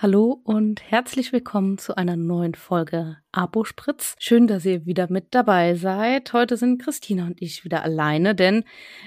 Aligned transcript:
Hallo 0.00 0.40
und 0.44 0.92
herzlich 0.92 1.32
willkommen 1.32 1.76
zu 1.76 1.96
einer 1.96 2.14
neuen 2.14 2.54
Folge 2.54 3.16
Abo 3.32 3.64
Spritz. 3.64 4.14
Schön, 4.20 4.46
dass 4.46 4.64
ihr 4.64 4.86
wieder 4.86 5.10
mit 5.10 5.34
dabei 5.34 5.74
seid. 5.74 6.32
Heute 6.32 6.56
sind 6.56 6.80
Christina 6.80 7.26
und 7.26 7.42
ich 7.42 7.64
wieder 7.64 7.82
alleine, 7.82 8.36
denn 8.36 8.62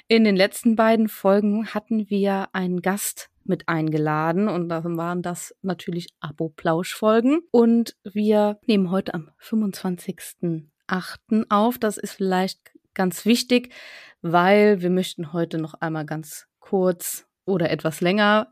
in 0.10 0.26
den 0.26 0.36
letzten 0.36 0.76
beiden 0.76 1.08
Folgen 1.08 1.68
hatten 1.68 2.10
wir 2.10 2.50
einen 2.52 2.82
Gast 2.82 3.30
mit 3.46 3.70
eingeladen 3.70 4.50
und 4.50 4.68
dann 4.68 4.98
waren 4.98 5.22
das 5.22 5.56
natürlich 5.62 6.10
Abo-Plausch-Folgen. 6.20 7.40
Und 7.52 7.96
wir 8.04 8.60
nehmen 8.66 8.92
heute 8.92 9.14
am 9.14 9.30
25.08. 9.42 11.46
auf. 11.48 11.78
Das 11.78 11.96
ist 11.96 12.16
vielleicht 12.16 12.60
ganz 12.94 13.26
wichtig, 13.26 13.74
weil 14.22 14.82
wir 14.82 14.90
möchten 14.90 15.32
heute 15.32 15.58
noch 15.58 15.76
einmal 15.76 16.06
ganz 16.06 16.48
kurz 16.60 17.30
oder 17.46 17.70
etwas 17.70 18.02
länger 18.02 18.52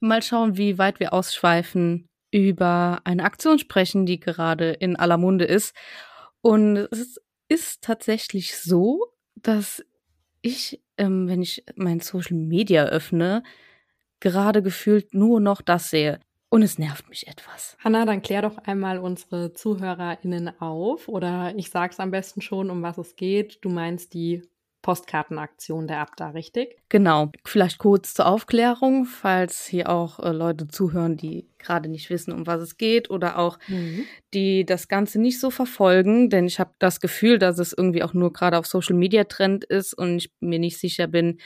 mal 0.00 0.22
schauen, 0.22 0.56
wie 0.56 0.78
weit 0.78 1.00
wir 1.00 1.12
ausschweifen 1.12 2.08
über 2.30 3.00
eine 3.04 3.24
Aktion 3.24 3.58
sprechen, 3.58 4.06
die 4.06 4.20
gerade 4.20 4.72
in 4.72 4.96
aller 4.96 5.16
Munde 5.18 5.44
ist. 5.44 5.74
Und 6.40 6.76
es 6.76 7.20
ist 7.48 7.82
tatsächlich 7.82 8.56
so, 8.56 9.12
dass 9.34 9.84
ich, 10.42 10.82
ähm, 10.96 11.28
wenn 11.28 11.42
ich 11.42 11.64
mein 11.76 12.00
Social 12.00 12.36
Media 12.36 12.84
öffne, 12.84 13.42
gerade 14.20 14.62
gefühlt 14.62 15.14
nur 15.14 15.40
noch 15.40 15.62
das 15.62 15.90
sehe. 15.90 16.20
Und 16.50 16.62
es 16.62 16.78
nervt 16.78 17.08
mich 17.10 17.26
etwas. 17.26 17.76
Hanna, 17.78 18.06
dann 18.06 18.22
klär 18.22 18.42
doch 18.42 18.56
einmal 18.58 18.98
unsere 18.98 19.52
ZuhörerInnen 19.52 20.60
auf. 20.60 21.08
Oder 21.08 21.54
ich 21.56 21.70
sag's 21.70 22.00
am 22.00 22.10
besten 22.10 22.40
schon, 22.40 22.70
um 22.70 22.82
was 22.82 22.96
es 22.96 23.16
geht. 23.16 23.58
Du 23.62 23.68
meinst 23.68 24.14
die 24.14 24.42
Postkartenaktion 24.82 25.86
der 25.88 26.00
Abda, 26.00 26.30
richtig? 26.30 26.76
Genau. 26.88 27.32
Vielleicht 27.44 27.78
kurz 27.78 28.14
zur 28.14 28.26
Aufklärung, 28.26 29.04
falls 29.04 29.66
hier 29.66 29.88
auch 29.88 30.20
äh, 30.20 30.30
Leute 30.30 30.68
zuhören, 30.68 31.16
die 31.16 31.48
gerade 31.58 31.88
nicht 31.88 32.10
wissen, 32.10 32.32
um 32.32 32.46
was 32.46 32.60
es 32.60 32.76
geht 32.76 33.10
oder 33.10 33.38
auch 33.38 33.58
mhm. 33.66 34.04
die 34.34 34.64
das 34.64 34.86
Ganze 34.86 35.20
nicht 35.20 35.40
so 35.40 35.50
verfolgen, 35.50 36.30
denn 36.30 36.46
ich 36.46 36.60
habe 36.60 36.70
das 36.78 37.00
Gefühl, 37.00 37.38
dass 37.38 37.58
es 37.58 37.72
irgendwie 37.76 38.04
auch 38.04 38.14
nur 38.14 38.32
gerade 38.32 38.56
auf 38.56 38.66
Social 38.66 38.94
Media 38.94 39.24
Trend 39.24 39.64
ist 39.64 39.94
und 39.94 40.18
ich 40.18 40.32
mir 40.40 40.60
nicht 40.60 40.78
sicher 40.78 41.08
bin, 41.08 41.38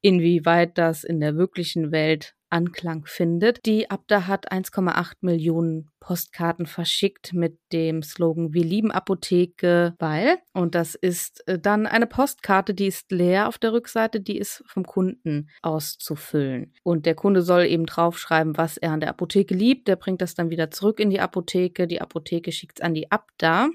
inwieweit 0.00 0.78
das 0.78 1.02
in 1.02 1.18
der 1.18 1.36
wirklichen 1.36 1.90
Welt 1.90 2.35
Anklang 2.50 3.06
findet. 3.06 3.66
Die 3.66 3.90
Abda 3.90 4.26
hat 4.26 4.52
1,8 4.52 5.16
Millionen 5.20 5.90
Postkarten 6.00 6.66
verschickt 6.66 7.32
mit 7.32 7.58
dem 7.72 8.02
Slogan 8.02 8.52
Wir 8.52 8.64
lieben 8.64 8.92
Apotheke, 8.92 9.94
weil, 9.98 10.38
und 10.52 10.74
das 10.74 10.94
ist 10.94 11.46
äh, 11.48 11.58
dann 11.58 11.86
eine 11.86 12.06
Postkarte, 12.06 12.74
die 12.74 12.86
ist 12.86 13.10
leer 13.10 13.48
auf 13.48 13.58
der 13.58 13.72
Rückseite, 13.72 14.20
die 14.20 14.38
ist 14.38 14.62
vom 14.66 14.84
Kunden 14.84 15.50
auszufüllen. 15.62 16.72
Und 16.82 17.06
der 17.06 17.14
Kunde 17.14 17.42
soll 17.42 17.64
eben 17.64 17.86
draufschreiben, 17.86 18.56
was 18.56 18.76
er 18.76 18.92
an 18.92 19.00
der 19.00 19.10
Apotheke 19.10 19.54
liebt. 19.54 19.88
Der 19.88 19.96
bringt 19.96 20.22
das 20.22 20.34
dann 20.34 20.50
wieder 20.50 20.70
zurück 20.70 21.00
in 21.00 21.10
die 21.10 21.20
Apotheke. 21.20 21.86
Die 21.86 22.00
Apotheke 22.00 22.52
schickt 22.52 22.78
es 22.78 22.84
an 22.84 22.94
die 22.94 23.10
Abda. 23.10 23.68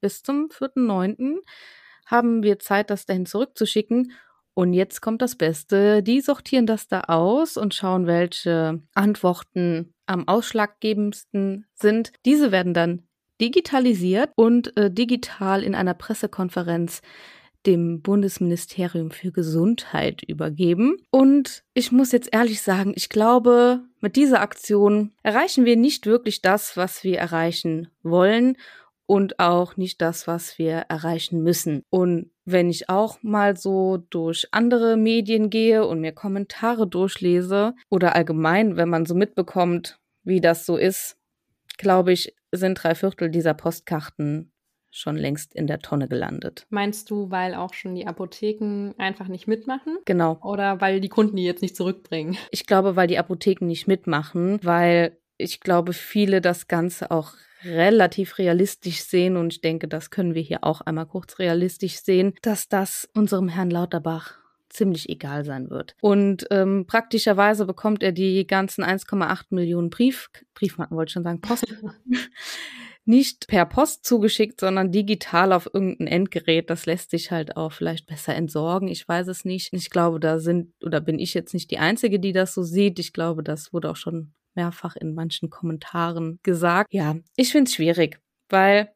Bis 0.00 0.22
zum 0.22 0.48
4.9. 0.48 1.36
haben 2.06 2.42
wir 2.42 2.58
Zeit, 2.58 2.90
das 2.90 3.06
dahin 3.06 3.24
zurückzuschicken. 3.24 4.12
Und 4.54 4.74
jetzt 4.74 5.00
kommt 5.00 5.22
das 5.22 5.36
Beste. 5.36 6.02
Die 6.02 6.20
sortieren 6.20 6.66
das 6.66 6.88
da 6.88 7.02
aus 7.02 7.56
und 7.56 7.74
schauen, 7.74 8.06
welche 8.06 8.82
Antworten 8.94 9.94
am 10.06 10.28
ausschlaggebendsten 10.28 11.66
sind. 11.74 12.12
Diese 12.26 12.52
werden 12.52 12.74
dann 12.74 13.02
digitalisiert 13.40 14.30
und 14.36 14.76
äh, 14.76 14.90
digital 14.90 15.62
in 15.62 15.74
einer 15.74 15.94
Pressekonferenz 15.94 17.00
dem 17.66 18.02
Bundesministerium 18.02 19.10
für 19.10 19.30
Gesundheit 19.30 20.22
übergeben. 20.22 20.96
Und 21.10 21.62
ich 21.74 21.92
muss 21.92 22.12
jetzt 22.12 22.28
ehrlich 22.32 22.60
sagen, 22.60 22.92
ich 22.96 23.08
glaube, 23.08 23.82
mit 24.00 24.16
dieser 24.16 24.40
Aktion 24.40 25.12
erreichen 25.22 25.64
wir 25.64 25.76
nicht 25.76 26.06
wirklich 26.06 26.42
das, 26.42 26.76
was 26.76 27.04
wir 27.04 27.18
erreichen 27.18 27.88
wollen 28.02 28.56
und 29.12 29.38
auch 29.40 29.76
nicht 29.76 30.00
das, 30.00 30.26
was 30.26 30.58
wir 30.58 30.86
erreichen 30.88 31.42
müssen. 31.42 31.84
Und 31.90 32.30
wenn 32.46 32.70
ich 32.70 32.88
auch 32.88 33.22
mal 33.22 33.58
so 33.58 33.98
durch 34.08 34.48
andere 34.52 34.96
Medien 34.96 35.50
gehe 35.50 35.86
und 35.86 36.00
mir 36.00 36.12
Kommentare 36.12 36.88
durchlese 36.88 37.74
oder 37.90 38.16
allgemein, 38.16 38.78
wenn 38.78 38.88
man 38.88 39.04
so 39.04 39.14
mitbekommt, 39.14 40.00
wie 40.24 40.40
das 40.40 40.64
so 40.64 40.78
ist, 40.78 41.18
glaube 41.76 42.14
ich, 42.14 42.34
sind 42.52 42.82
drei 42.82 42.94
Viertel 42.94 43.30
dieser 43.30 43.52
Postkarten 43.52 44.50
schon 44.90 45.18
längst 45.18 45.54
in 45.54 45.66
der 45.66 45.80
Tonne 45.80 46.08
gelandet. 46.08 46.66
Meinst 46.70 47.10
du, 47.10 47.30
weil 47.30 47.54
auch 47.54 47.74
schon 47.74 47.94
die 47.94 48.06
Apotheken 48.06 48.94
einfach 48.96 49.28
nicht 49.28 49.46
mitmachen? 49.46 49.98
Genau. 50.06 50.38
Oder 50.42 50.80
weil 50.80 51.00
die 51.00 51.10
Kunden 51.10 51.36
die 51.36 51.44
jetzt 51.44 51.60
nicht 51.60 51.76
zurückbringen? 51.76 52.38
Ich 52.50 52.66
glaube, 52.66 52.96
weil 52.96 53.08
die 53.08 53.18
Apotheken 53.18 53.66
nicht 53.66 53.86
mitmachen, 53.86 54.58
weil 54.62 55.18
ich 55.42 55.60
glaube, 55.60 55.92
viele 55.92 56.40
das 56.40 56.68
Ganze 56.68 57.10
auch 57.10 57.34
relativ 57.64 58.38
realistisch 58.38 59.02
sehen 59.02 59.36
und 59.36 59.52
ich 59.52 59.60
denke, 59.60 59.88
das 59.88 60.10
können 60.10 60.34
wir 60.34 60.42
hier 60.42 60.64
auch 60.64 60.80
einmal 60.80 61.06
kurz 61.06 61.38
realistisch 61.38 62.00
sehen, 62.00 62.34
dass 62.42 62.68
das 62.68 63.08
unserem 63.14 63.48
Herrn 63.48 63.70
Lauterbach 63.70 64.34
ziemlich 64.68 65.08
egal 65.08 65.44
sein 65.44 65.70
wird. 65.70 65.94
Und 66.00 66.46
ähm, 66.50 66.86
praktischerweise 66.86 67.66
bekommt 67.66 68.02
er 68.02 68.12
die 68.12 68.46
ganzen 68.46 68.82
1,8 68.82 69.46
Millionen 69.50 69.90
Brief, 69.90 70.30
Briefmarken 70.54 70.96
wollte 70.96 71.10
ich 71.10 71.12
schon 71.12 71.24
sagen, 71.24 71.40
Post, 71.40 71.66
nicht 73.04 73.48
per 73.48 73.66
Post 73.66 74.06
zugeschickt, 74.06 74.60
sondern 74.60 74.92
digital 74.92 75.52
auf 75.52 75.68
irgendein 75.72 76.06
Endgerät. 76.06 76.70
Das 76.70 76.86
lässt 76.86 77.10
sich 77.10 77.30
halt 77.30 77.56
auch 77.56 77.72
vielleicht 77.72 78.06
besser 78.06 78.34
entsorgen. 78.34 78.88
Ich 78.88 79.06
weiß 79.06 79.28
es 79.28 79.44
nicht. 79.44 79.72
Ich 79.72 79.90
glaube, 79.90 80.20
da 80.20 80.38
sind 80.38 80.72
oder 80.82 81.00
bin 81.00 81.18
ich 81.18 81.34
jetzt 81.34 81.52
nicht 81.52 81.70
die 81.70 81.78
Einzige, 81.78 82.20
die 82.20 82.32
das 82.32 82.54
so 82.54 82.62
sieht. 82.62 82.98
Ich 82.98 83.12
glaube, 83.12 83.42
das 83.42 83.72
wurde 83.72 83.90
auch 83.90 83.96
schon 83.96 84.32
mehrfach 84.54 84.96
in 84.96 85.14
manchen 85.14 85.50
Kommentaren 85.50 86.38
gesagt. 86.42 86.92
Ja, 86.92 87.16
ich 87.36 87.52
finde 87.52 87.68
es 87.68 87.74
schwierig, 87.74 88.20
weil 88.48 88.92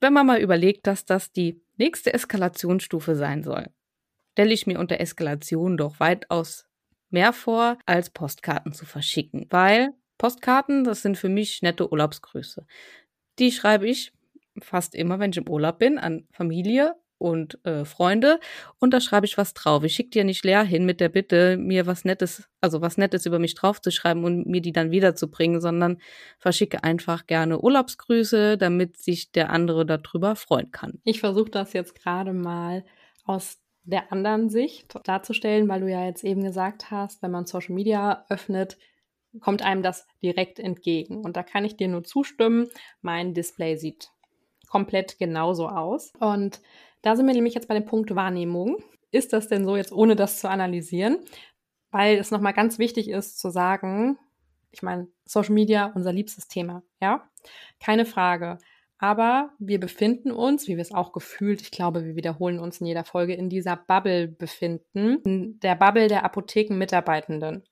wenn 0.00 0.12
man 0.12 0.26
mal 0.26 0.40
überlegt, 0.40 0.86
dass 0.86 1.04
das 1.04 1.32
die 1.32 1.62
nächste 1.76 2.12
Eskalationsstufe 2.12 3.16
sein 3.16 3.42
soll, 3.42 3.66
stelle 4.32 4.52
ich 4.52 4.66
mir 4.66 4.78
unter 4.78 5.00
Eskalation 5.00 5.76
doch 5.76 6.00
weitaus 6.00 6.66
mehr 7.10 7.32
vor, 7.32 7.78
als 7.86 8.10
Postkarten 8.10 8.72
zu 8.72 8.84
verschicken. 8.84 9.46
Weil 9.50 9.94
Postkarten, 10.18 10.84
das 10.84 11.02
sind 11.02 11.16
für 11.16 11.28
mich 11.28 11.62
nette 11.62 11.90
Urlaubsgrüße. 11.90 12.66
Die 13.38 13.52
schreibe 13.52 13.88
ich 13.88 14.12
fast 14.62 14.94
immer, 14.94 15.18
wenn 15.18 15.30
ich 15.30 15.36
im 15.36 15.48
Urlaub 15.48 15.78
bin, 15.78 15.98
an 15.98 16.26
Familie, 16.32 16.94
und 17.18 17.64
äh, 17.64 17.84
Freunde 17.84 18.40
und 18.78 18.92
da 18.92 19.00
schreibe 19.00 19.26
ich 19.26 19.38
was 19.38 19.54
drauf. 19.54 19.84
Ich 19.84 19.94
schicke 19.94 20.10
dir 20.10 20.24
nicht 20.24 20.44
leer 20.44 20.62
hin 20.62 20.84
mit 20.84 21.00
der 21.00 21.08
Bitte, 21.08 21.56
mir 21.56 21.86
was 21.86 22.04
Nettes, 22.04 22.48
also 22.60 22.80
was 22.80 22.98
Nettes 22.98 23.26
über 23.26 23.38
mich 23.38 23.54
draufzuschreiben 23.54 24.24
und 24.24 24.46
mir 24.46 24.60
die 24.60 24.72
dann 24.72 24.90
wiederzubringen, 24.90 25.60
sondern 25.60 25.98
verschicke 26.38 26.84
einfach 26.84 27.26
gerne 27.26 27.60
Urlaubsgrüße, 27.60 28.58
damit 28.58 28.96
sich 28.96 29.32
der 29.32 29.50
andere 29.50 29.86
darüber 29.86 30.36
freuen 30.36 30.70
kann. 30.70 31.00
Ich 31.04 31.20
versuche 31.20 31.50
das 31.50 31.72
jetzt 31.72 31.94
gerade 31.94 32.32
mal 32.32 32.84
aus 33.24 33.58
der 33.84 34.12
anderen 34.12 34.50
Sicht 34.50 34.98
darzustellen, 35.04 35.68
weil 35.68 35.80
du 35.80 35.90
ja 35.90 36.04
jetzt 36.04 36.24
eben 36.24 36.42
gesagt 36.42 36.90
hast, 36.90 37.22
wenn 37.22 37.30
man 37.30 37.46
Social 37.46 37.74
Media 37.74 38.24
öffnet, 38.28 38.76
kommt 39.40 39.62
einem 39.62 39.82
das 39.82 40.06
direkt 40.22 40.58
entgegen. 40.58 41.18
Und 41.24 41.36
da 41.36 41.42
kann 41.42 41.64
ich 41.64 41.76
dir 41.76 41.88
nur 41.88 42.04
zustimmen. 42.04 42.68
Mein 43.00 43.32
Display 43.34 43.76
sieht 43.76 44.10
komplett 44.68 45.18
genauso 45.18 45.68
aus. 45.68 46.12
Und 46.18 46.60
da 47.02 47.16
sind 47.16 47.26
wir 47.26 47.34
nämlich 47.34 47.54
jetzt 47.54 47.68
bei 47.68 47.74
dem 47.74 47.84
Punkt 47.84 48.14
Wahrnehmung. 48.14 48.82
Ist 49.10 49.32
das 49.32 49.48
denn 49.48 49.64
so 49.64 49.76
jetzt, 49.76 49.92
ohne 49.92 50.16
das 50.16 50.40
zu 50.40 50.48
analysieren? 50.48 51.18
Weil 51.90 52.18
es 52.18 52.30
nochmal 52.30 52.52
ganz 52.52 52.78
wichtig 52.78 53.08
ist 53.08 53.38
zu 53.38 53.50
sagen, 53.50 54.18
ich 54.72 54.82
meine, 54.82 55.08
Social 55.24 55.54
Media, 55.54 55.92
unser 55.94 56.12
liebstes 56.12 56.48
Thema, 56.48 56.82
ja? 57.00 57.28
Keine 57.80 58.04
Frage. 58.04 58.58
Aber 58.98 59.50
wir 59.58 59.78
befinden 59.78 60.30
uns, 60.30 60.68
wie 60.68 60.76
wir 60.76 60.82
es 60.82 60.92
auch 60.92 61.12
gefühlt, 61.12 61.60
ich 61.60 61.70
glaube, 61.70 62.04
wir 62.04 62.16
wiederholen 62.16 62.58
uns 62.58 62.80
in 62.80 62.86
jeder 62.86 63.04
Folge, 63.04 63.34
in 63.34 63.50
dieser 63.50 63.76
Bubble 63.76 64.28
befinden, 64.28 65.20
in 65.24 65.60
der 65.60 65.74
Bubble 65.74 66.08
der 66.08 66.24
Apothekenmitarbeitenden. 66.24 67.64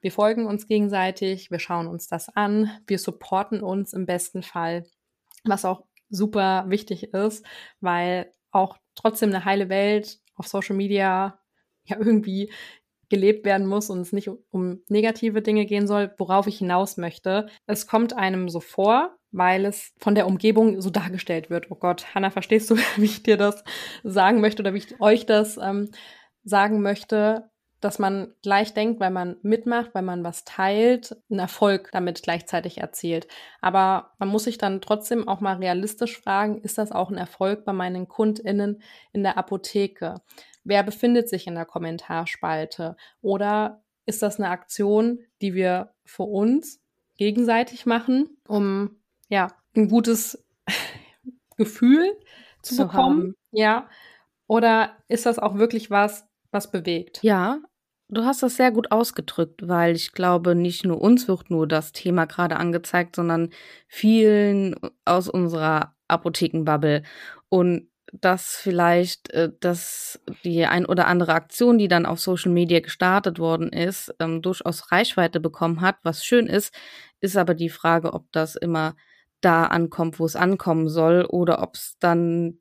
Wir 0.00 0.12
folgen 0.12 0.46
uns 0.46 0.66
gegenseitig, 0.66 1.50
wir 1.50 1.58
schauen 1.58 1.86
uns 1.86 2.08
das 2.08 2.30
an, 2.34 2.70
wir 2.86 2.98
supporten 2.98 3.62
uns 3.62 3.92
im 3.92 4.06
besten 4.06 4.42
Fall, 4.42 4.86
was 5.44 5.66
auch 5.66 5.84
super 6.08 6.64
wichtig 6.68 7.12
ist, 7.12 7.44
weil 7.80 8.32
auch 8.52 8.78
trotzdem 8.94 9.30
eine 9.30 9.44
heile 9.44 9.68
Welt 9.68 10.20
auf 10.34 10.48
Social 10.48 10.76
Media 10.76 11.38
ja 11.84 11.96
irgendwie 11.98 12.52
gelebt 13.10 13.44
werden 13.44 13.66
muss 13.66 13.90
und 13.90 14.00
es 14.00 14.12
nicht 14.12 14.30
um 14.50 14.82
negative 14.88 15.42
Dinge 15.42 15.66
gehen 15.66 15.86
soll, 15.86 16.14
worauf 16.16 16.46
ich 16.46 16.58
hinaus 16.58 16.96
möchte. 16.96 17.48
Es 17.66 17.86
kommt 17.86 18.16
einem 18.16 18.48
so 18.48 18.60
vor, 18.60 19.16
weil 19.32 19.64
es 19.64 19.92
von 19.98 20.14
der 20.14 20.26
Umgebung 20.26 20.80
so 20.80 20.90
dargestellt 20.90 21.50
wird. 21.50 21.70
Oh 21.70 21.74
Gott, 21.74 22.14
Hanna, 22.14 22.30
verstehst 22.30 22.70
du, 22.70 22.76
wie 22.96 23.04
ich 23.04 23.22
dir 23.22 23.36
das 23.36 23.64
sagen 24.04 24.40
möchte 24.40 24.62
oder 24.62 24.74
wie 24.74 24.78
ich 24.78 25.00
euch 25.00 25.26
das 25.26 25.58
ähm, 25.58 25.90
sagen 26.44 26.80
möchte? 26.80 27.50
Dass 27.80 27.98
man 27.98 28.34
gleich 28.42 28.74
denkt, 28.74 29.00
weil 29.00 29.10
man 29.10 29.36
mitmacht, 29.42 29.94
weil 29.94 30.02
man 30.02 30.22
was 30.22 30.44
teilt, 30.44 31.16
einen 31.30 31.40
Erfolg 31.40 31.90
damit 31.92 32.22
gleichzeitig 32.22 32.78
erzielt. 32.78 33.26
Aber 33.60 34.12
man 34.18 34.28
muss 34.28 34.44
sich 34.44 34.58
dann 34.58 34.80
trotzdem 34.82 35.26
auch 35.26 35.40
mal 35.40 35.56
realistisch 35.56 36.20
fragen, 36.20 36.60
ist 36.60 36.76
das 36.78 36.92
auch 36.92 37.10
ein 37.10 37.16
Erfolg 37.16 37.64
bei 37.64 37.72
meinen 37.72 38.06
KundInnen 38.06 38.82
in 39.12 39.22
der 39.22 39.38
Apotheke? 39.38 40.16
Wer 40.62 40.82
befindet 40.82 41.28
sich 41.28 41.46
in 41.46 41.54
der 41.54 41.64
Kommentarspalte? 41.64 42.96
Oder 43.22 43.82
ist 44.04 44.22
das 44.22 44.38
eine 44.38 44.50
Aktion, 44.50 45.20
die 45.40 45.54
wir 45.54 45.94
für 46.04 46.24
uns 46.24 46.82
gegenseitig 47.16 47.86
machen, 47.86 48.36
um 48.46 49.00
ja 49.28 49.48
ein 49.74 49.88
gutes 49.88 50.44
Gefühl 51.56 52.14
zu, 52.62 52.74
zu 52.74 52.86
bekommen? 52.86 53.20
Haben. 53.20 53.34
Ja. 53.52 53.88
Oder 54.46 54.96
ist 55.08 55.24
das 55.24 55.38
auch 55.38 55.54
wirklich 55.54 55.90
was, 55.90 56.26
was 56.50 56.70
bewegt? 56.70 57.22
Ja, 57.22 57.60
du 58.10 58.24
hast 58.24 58.42
das 58.42 58.56
sehr 58.56 58.70
gut 58.70 58.90
ausgedrückt, 58.90 59.66
weil 59.68 59.94
ich 59.94 60.12
glaube, 60.12 60.54
nicht 60.54 60.84
nur 60.84 61.00
uns 61.00 61.28
wird 61.28 61.50
nur 61.50 61.66
das 61.66 61.92
Thema 61.92 62.26
gerade 62.26 62.56
angezeigt, 62.56 63.16
sondern 63.16 63.50
vielen 63.86 64.74
aus 65.04 65.28
unserer 65.28 65.94
Apothekenbubble. 66.08 67.02
Und 67.48 67.88
dass 68.12 68.56
vielleicht 68.56 69.30
äh, 69.30 69.52
dass 69.60 70.20
die 70.44 70.66
ein 70.66 70.86
oder 70.86 71.06
andere 71.06 71.32
Aktion, 71.32 71.78
die 71.78 71.88
dann 71.88 72.06
auf 72.06 72.20
Social 72.20 72.50
Media 72.50 72.80
gestartet 72.80 73.38
worden 73.38 73.70
ist, 73.72 74.14
ähm, 74.18 74.42
durchaus 74.42 74.90
Reichweite 74.90 75.40
bekommen 75.40 75.80
hat, 75.80 75.96
was 76.02 76.24
schön 76.24 76.46
ist, 76.46 76.74
ist 77.20 77.36
aber 77.36 77.54
die 77.54 77.68
Frage, 77.68 78.12
ob 78.12 78.30
das 78.32 78.56
immer 78.56 78.96
da 79.40 79.64
ankommt, 79.64 80.18
wo 80.18 80.24
es 80.24 80.36
ankommen 80.36 80.88
soll, 80.88 81.24
oder 81.24 81.62
ob 81.62 81.76
es 81.76 81.96
dann 82.00 82.58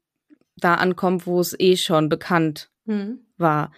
da 0.56 0.75
ankommt, 0.75 1.25
wo 1.25 1.40
es 1.40 1.60
eh 1.60 1.78
schon 1.78 2.10
bekannt 2.10 2.69
mhm. 2.86 3.25
war. 3.38 3.72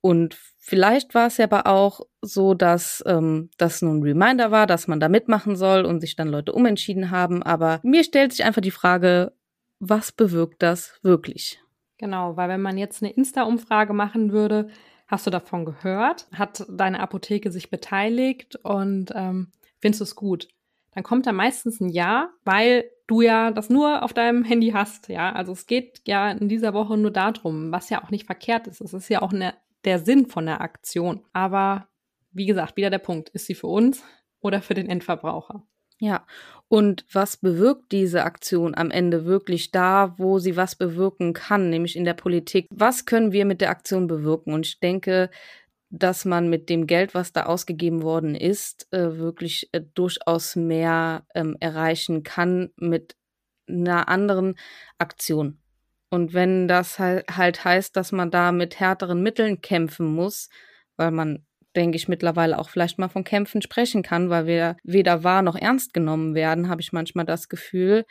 Und 0.00 0.36
vielleicht 0.64 1.14
war 1.14 1.26
es 1.26 1.36
ja 1.36 1.44
aber 1.44 1.66
auch 1.66 2.00
so, 2.22 2.54
dass 2.54 3.04
ähm, 3.06 3.50
das 3.58 3.82
nun 3.82 3.98
ein 3.98 4.02
Reminder 4.02 4.50
war, 4.50 4.66
dass 4.66 4.88
man 4.88 4.98
da 4.98 5.08
mitmachen 5.08 5.56
soll 5.56 5.84
und 5.84 6.00
sich 6.00 6.16
dann 6.16 6.28
Leute 6.28 6.52
umentschieden 6.52 7.10
haben. 7.10 7.42
Aber 7.42 7.80
mir 7.82 8.02
stellt 8.02 8.32
sich 8.32 8.44
einfach 8.44 8.62
die 8.62 8.70
Frage, 8.70 9.32
was 9.78 10.10
bewirkt 10.10 10.62
das 10.62 10.98
wirklich? 11.02 11.60
Genau, 11.98 12.36
weil 12.36 12.48
wenn 12.48 12.62
man 12.62 12.78
jetzt 12.78 13.02
eine 13.02 13.12
Insta-Umfrage 13.12 13.92
machen 13.92 14.32
würde, 14.32 14.68
hast 15.06 15.26
du 15.26 15.30
davon 15.30 15.66
gehört? 15.66 16.26
Hat 16.32 16.64
deine 16.68 17.00
Apotheke 17.00 17.50
sich 17.50 17.70
beteiligt 17.70 18.56
und 18.56 19.12
ähm, 19.14 19.52
findest 19.80 20.00
du 20.00 20.04
es 20.04 20.16
gut? 20.16 20.48
Dann 20.94 21.02
kommt 21.04 21.26
da 21.26 21.32
meistens 21.32 21.80
ein 21.80 21.88
Ja, 21.88 22.30
weil 22.44 22.84
du 23.06 23.20
ja 23.20 23.50
das 23.50 23.68
nur 23.68 24.02
auf 24.02 24.12
deinem 24.12 24.44
Handy 24.44 24.70
hast, 24.70 25.08
ja. 25.08 25.32
Also 25.32 25.52
es 25.52 25.66
geht 25.66 26.00
ja 26.06 26.30
in 26.30 26.48
dieser 26.48 26.72
Woche 26.72 26.96
nur 26.96 27.10
darum, 27.10 27.70
was 27.70 27.90
ja 27.90 28.02
auch 28.02 28.10
nicht 28.10 28.26
verkehrt 28.26 28.66
ist. 28.66 28.80
Es 28.80 28.94
ist 28.94 29.08
ja 29.08 29.20
auch 29.20 29.32
eine, 29.32 29.54
der 29.84 29.98
Sinn 29.98 30.26
von 30.26 30.46
der 30.46 30.60
Aktion. 30.60 31.24
Aber 31.32 31.88
wie 32.32 32.46
gesagt, 32.46 32.76
wieder 32.76 32.90
der 32.90 32.98
Punkt, 32.98 33.28
ist 33.30 33.46
sie 33.46 33.54
für 33.54 33.68
uns 33.68 34.02
oder 34.40 34.60
für 34.60 34.74
den 34.74 34.88
Endverbraucher? 34.88 35.66
Ja, 36.00 36.26
und 36.68 37.06
was 37.12 37.36
bewirkt 37.36 37.92
diese 37.92 38.24
Aktion 38.24 38.74
am 38.74 38.90
Ende 38.90 39.24
wirklich 39.24 39.70
da, 39.70 40.14
wo 40.18 40.38
sie 40.38 40.56
was 40.56 40.74
bewirken 40.74 41.32
kann, 41.32 41.70
nämlich 41.70 41.96
in 41.96 42.04
der 42.04 42.14
Politik? 42.14 42.66
Was 42.70 43.06
können 43.06 43.32
wir 43.32 43.44
mit 43.44 43.60
der 43.60 43.70
Aktion 43.70 44.08
bewirken? 44.08 44.52
Und 44.52 44.66
ich 44.66 44.80
denke, 44.80 45.30
dass 45.90 46.24
man 46.24 46.50
mit 46.50 46.68
dem 46.68 46.86
Geld, 46.88 47.14
was 47.14 47.32
da 47.32 47.44
ausgegeben 47.44 48.02
worden 48.02 48.34
ist, 48.34 48.92
äh, 48.92 49.16
wirklich 49.16 49.68
äh, 49.72 49.82
durchaus 49.94 50.56
mehr 50.56 51.24
ähm, 51.34 51.56
erreichen 51.60 52.24
kann 52.24 52.70
mit 52.76 53.16
einer 53.68 54.08
anderen 54.08 54.56
Aktion. 54.98 55.58
Und 56.14 56.32
wenn 56.32 56.68
das 56.68 57.00
halt 57.00 57.64
heißt, 57.64 57.96
dass 57.96 58.12
man 58.12 58.30
da 58.30 58.52
mit 58.52 58.78
härteren 58.78 59.20
Mitteln 59.20 59.60
kämpfen 59.62 60.06
muss, 60.06 60.48
weil 60.96 61.10
man, 61.10 61.44
denke 61.74 61.96
ich, 61.96 62.06
mittlerweile 62.06 62.56
auch 62.60 62.68
vielleicht 62.68 63.00
mal 63.00 63.08
von 63.08 63.24
Kämpfen 63.24 63.62
sprechen 63.62 64.04
kann, 64.04 64.30
weil 64.30 64.46
wir 64.46 64.76
weder 64.84 65.24
wahr 65.24 65.42
noch 65.42 65.56
ernst 65.56 65.92
genommen 65.92 66.36
werden, 66.36 66.68
habe 66.68 66.80
ich 66.80 66.92
manchmal 66.92 67.24
das 67.24 67.48
Gefühl, 67.48 68.04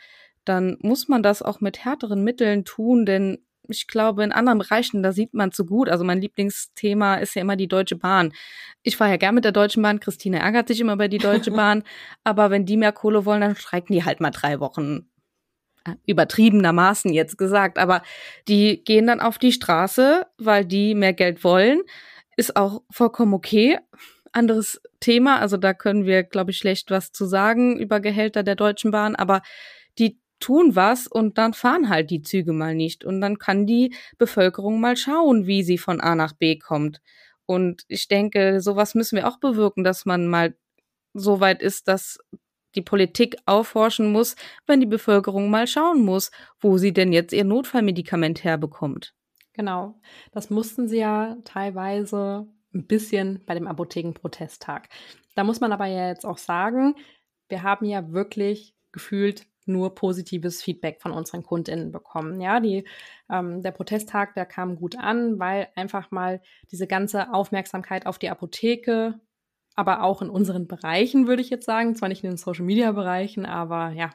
dann 0.44 0.76
muss 0.80 1.08
man 1.08 1.22
das 1.22 1.40
auch 1.40 1.62
mit 1.62 1.82
härteren 1.82 2.22
Mitteln 2.22 2.66
tun, 2.66 3.06
denn 3.06 3.38
ich 3.70 3.86
glaube, 3.86 4.22
in 4.22 4.32
anderen 4.32 4.58
Bereichen, 4.58 5.02
da 5.02 5.12
sieht 5.12 5.32
man 5.32 5.50
zu 5.50 5.64
gut. 5.64 5.88
Also 5.88 6.04
mein 6.04 6.20
Lieblingsthema 6.20 7.14
ist 7.14 7.34
ja 7.34 7.40
immer 7.40 7.56
die 7.56 7.68
Deutsche 7.68 7.96
Bahn. 7.96 8.34
Ich 8.82 8.98
fahre 8.98 9.12
ja 9.12 9.16
gern 9.16 9.34
mit 9.34 9.46
der 9.46 9.52
Deutschen 9.52 9.82
Bahn. 9.82 10.00
Christine 10.00 10.40
ärgert 10.40 10.68
sich 10.68 10.78
immer 10.78 10.92
über 10.92 11.08
die 11.08 11.16
Deutsche 11.16 11.50
Bahn. 11.52 11.84
Aber 12.22 12.50
wenn 12.50 12.66
die 12.66 12.76
mehr 12.76 12.92
Kohle 12.92 13.24
wollen, 13.24 13.40
dann 13.40 13.56
streiken 13.56 13.94
die 13.94 14.04
halt 14.04 14.20
mal 14.20 14.30
drei 14.30 14.60
Wochen. 14.60 15.08
Übertriebenermaßen 16.06 17.12
jetzt 17.12 17.38
gesagt. 17.38 17.78
Aber 17.78 18.02
die 18.48 18.82
gehen 18.84 19.06
dann 19.06 19.20
auf 19.20 19.38
die 19.38 19.52
Straße, 19.52 20.26
weil 20.38 20.64
die 20.64 20.94
mehr 20.94 21.12
Geld 21.12 21.44
wollen. 21.44 21.82
Ist 22.36 22.56
auch 22.56 22.82
vollkommen 22.90 23.34
okay. 23.34 23.78
Anderes 24.32 24.80
Thema. 25.00 25.40
Also 25.40 25.56
da 25.56 25.74
können 25.74 26.06
wir, 26.06 26.22
glaube 26.22 26.50
ich, 26.50 26.58
schlecht 26.58 26.90
was 26.90 27.12
zu 27.12 27.26
sagen 27.26 27.78
über 27.78 28.00
Gehälter 28.00 28.42
der 28.42 28.56
Deutschen 28.56 28.90
Bahn. 28.90 29.14
Aber 29.14 29.42
die 29.98 30.18
tun 30.40 30.76
was 30.76 31.06
und 31.06 31.38
dann 31.38 31.54
fahren 31.54 31.88
halt 31.88 32.10
die 32.10 32.22
Züge 32.22 32.52
mal 32.52 32.74
nicht. 32.74 33.04
Und 33.04 33.20
dann 33.20 33.38
kann 33.38 33.66
die 33.66 33.94
Bevölkerung 34.18 34.80
mal 34.80 34.96
schauen, 34.96 35.46
wie 35.46 35.62
sie 35.62 35.78
von 35.78 36.00
A 36.00 36.14
nach 36.14 36.32
B 36.32 36.58
kommt. 36.58 37.00
Und 37.46 37.84
ich 37.88 38.08
denke, 38.08 38.60
sowas 38.60 38.94
müssen 38.94 39.16
wir 39.16 39.28
auch 39.28 39.38
bewirken, 39.38 39.84
dass 39.84 40.06
man 40.06 40.26
mal 40.26 40.54
so 41.14 41.40
weit 41.40 41.62
ist, 41.62 41.88
dass 41.88 42.18
die 42.74 42.82
Politik 42.82 43.36
aufhorchen 43.46 44.12
muss, 44.12 44.36
wenn 44.66 44.80
die 44.80 44.86
Bevölkerung 44.86 45.50
mal 45.50 45.66
schauen 45.66 46.02
muss, 46.02 46.30
wo 46.60 46.78
sie 46.78 46.92
denn 46.92 47.12
jetzt 47.12 47.32
ihr 47.32 47.44
Notfallmedikament 47.44 48.44
herbekommt. 48.44 49.14
Genau. 49.52 49.94
Das 50.32 50.50
mussten 50.50 50.88
sie 50.88 50.98
ja 50.98 51.36
teilweise 51.44 52.46
ein 52.74 52.86
bisschen 52.86 53.42
bei 53.46 53.54
dem 53.54 53.66
Apothekenprotesttag. 53.66 54.88
Da 55.34 55.44
muss 55.44 55.60
man 55.60 55.72
aber 55.72 55.86
ja 55.86 56.08
jetzt 56.08 56.26
auch 56.26 56.38
sagen, 56.38 56.96
wir 57.48 57.62
haben 57.62 57.86
ja 57.86 58.12
wirklich 58.12 58.74
gefühlt 58.92 59.46
nur 59.66 59.94
positives 59.94 60.62
Feedback 60.62 61.00
von 61.00 61.12
unseren 61.12 61.42
KundInnen 61.42 61.90
bekommen. 61.90 62.40
Ja, 62.40 62.60
die, 62.60 62.84
ähm, 63.30 63.62
der 63.62 63.70
Protesttag, 63.70 64.34
der 64.34 64.46
kam 64.46 64.76
gut 64.76 64.96
an, 64.98 65.38
weil 65.38 65.68
einfach 65.74 66.10
mal 66.10 66.42
diese 66.70 66.86
ganze 66.86 67.32
Aufmerksamkeit 67.32 68.06
auf 68.06 68.18
die 68.18 68.28
Apotheke 68.28 69.20
aber 69.74 70.02
auch 70.02 70.22
in 70.22 70.30
unseren 70.30 70.66
Bereichen, 70.66 71.26
würde 71.26 71.42
ich 71.42 71.50
jetzt 71.50 71.66
sagen, 71.66 71.96
zwar 71.96 72.08
nicht 72.08 72.22
in 72.22 72.30
den 72.30 72.36
Social-Media-Bereichen, 72.36 73.44
aber 73.44 73.90
ja, 73.90 74.10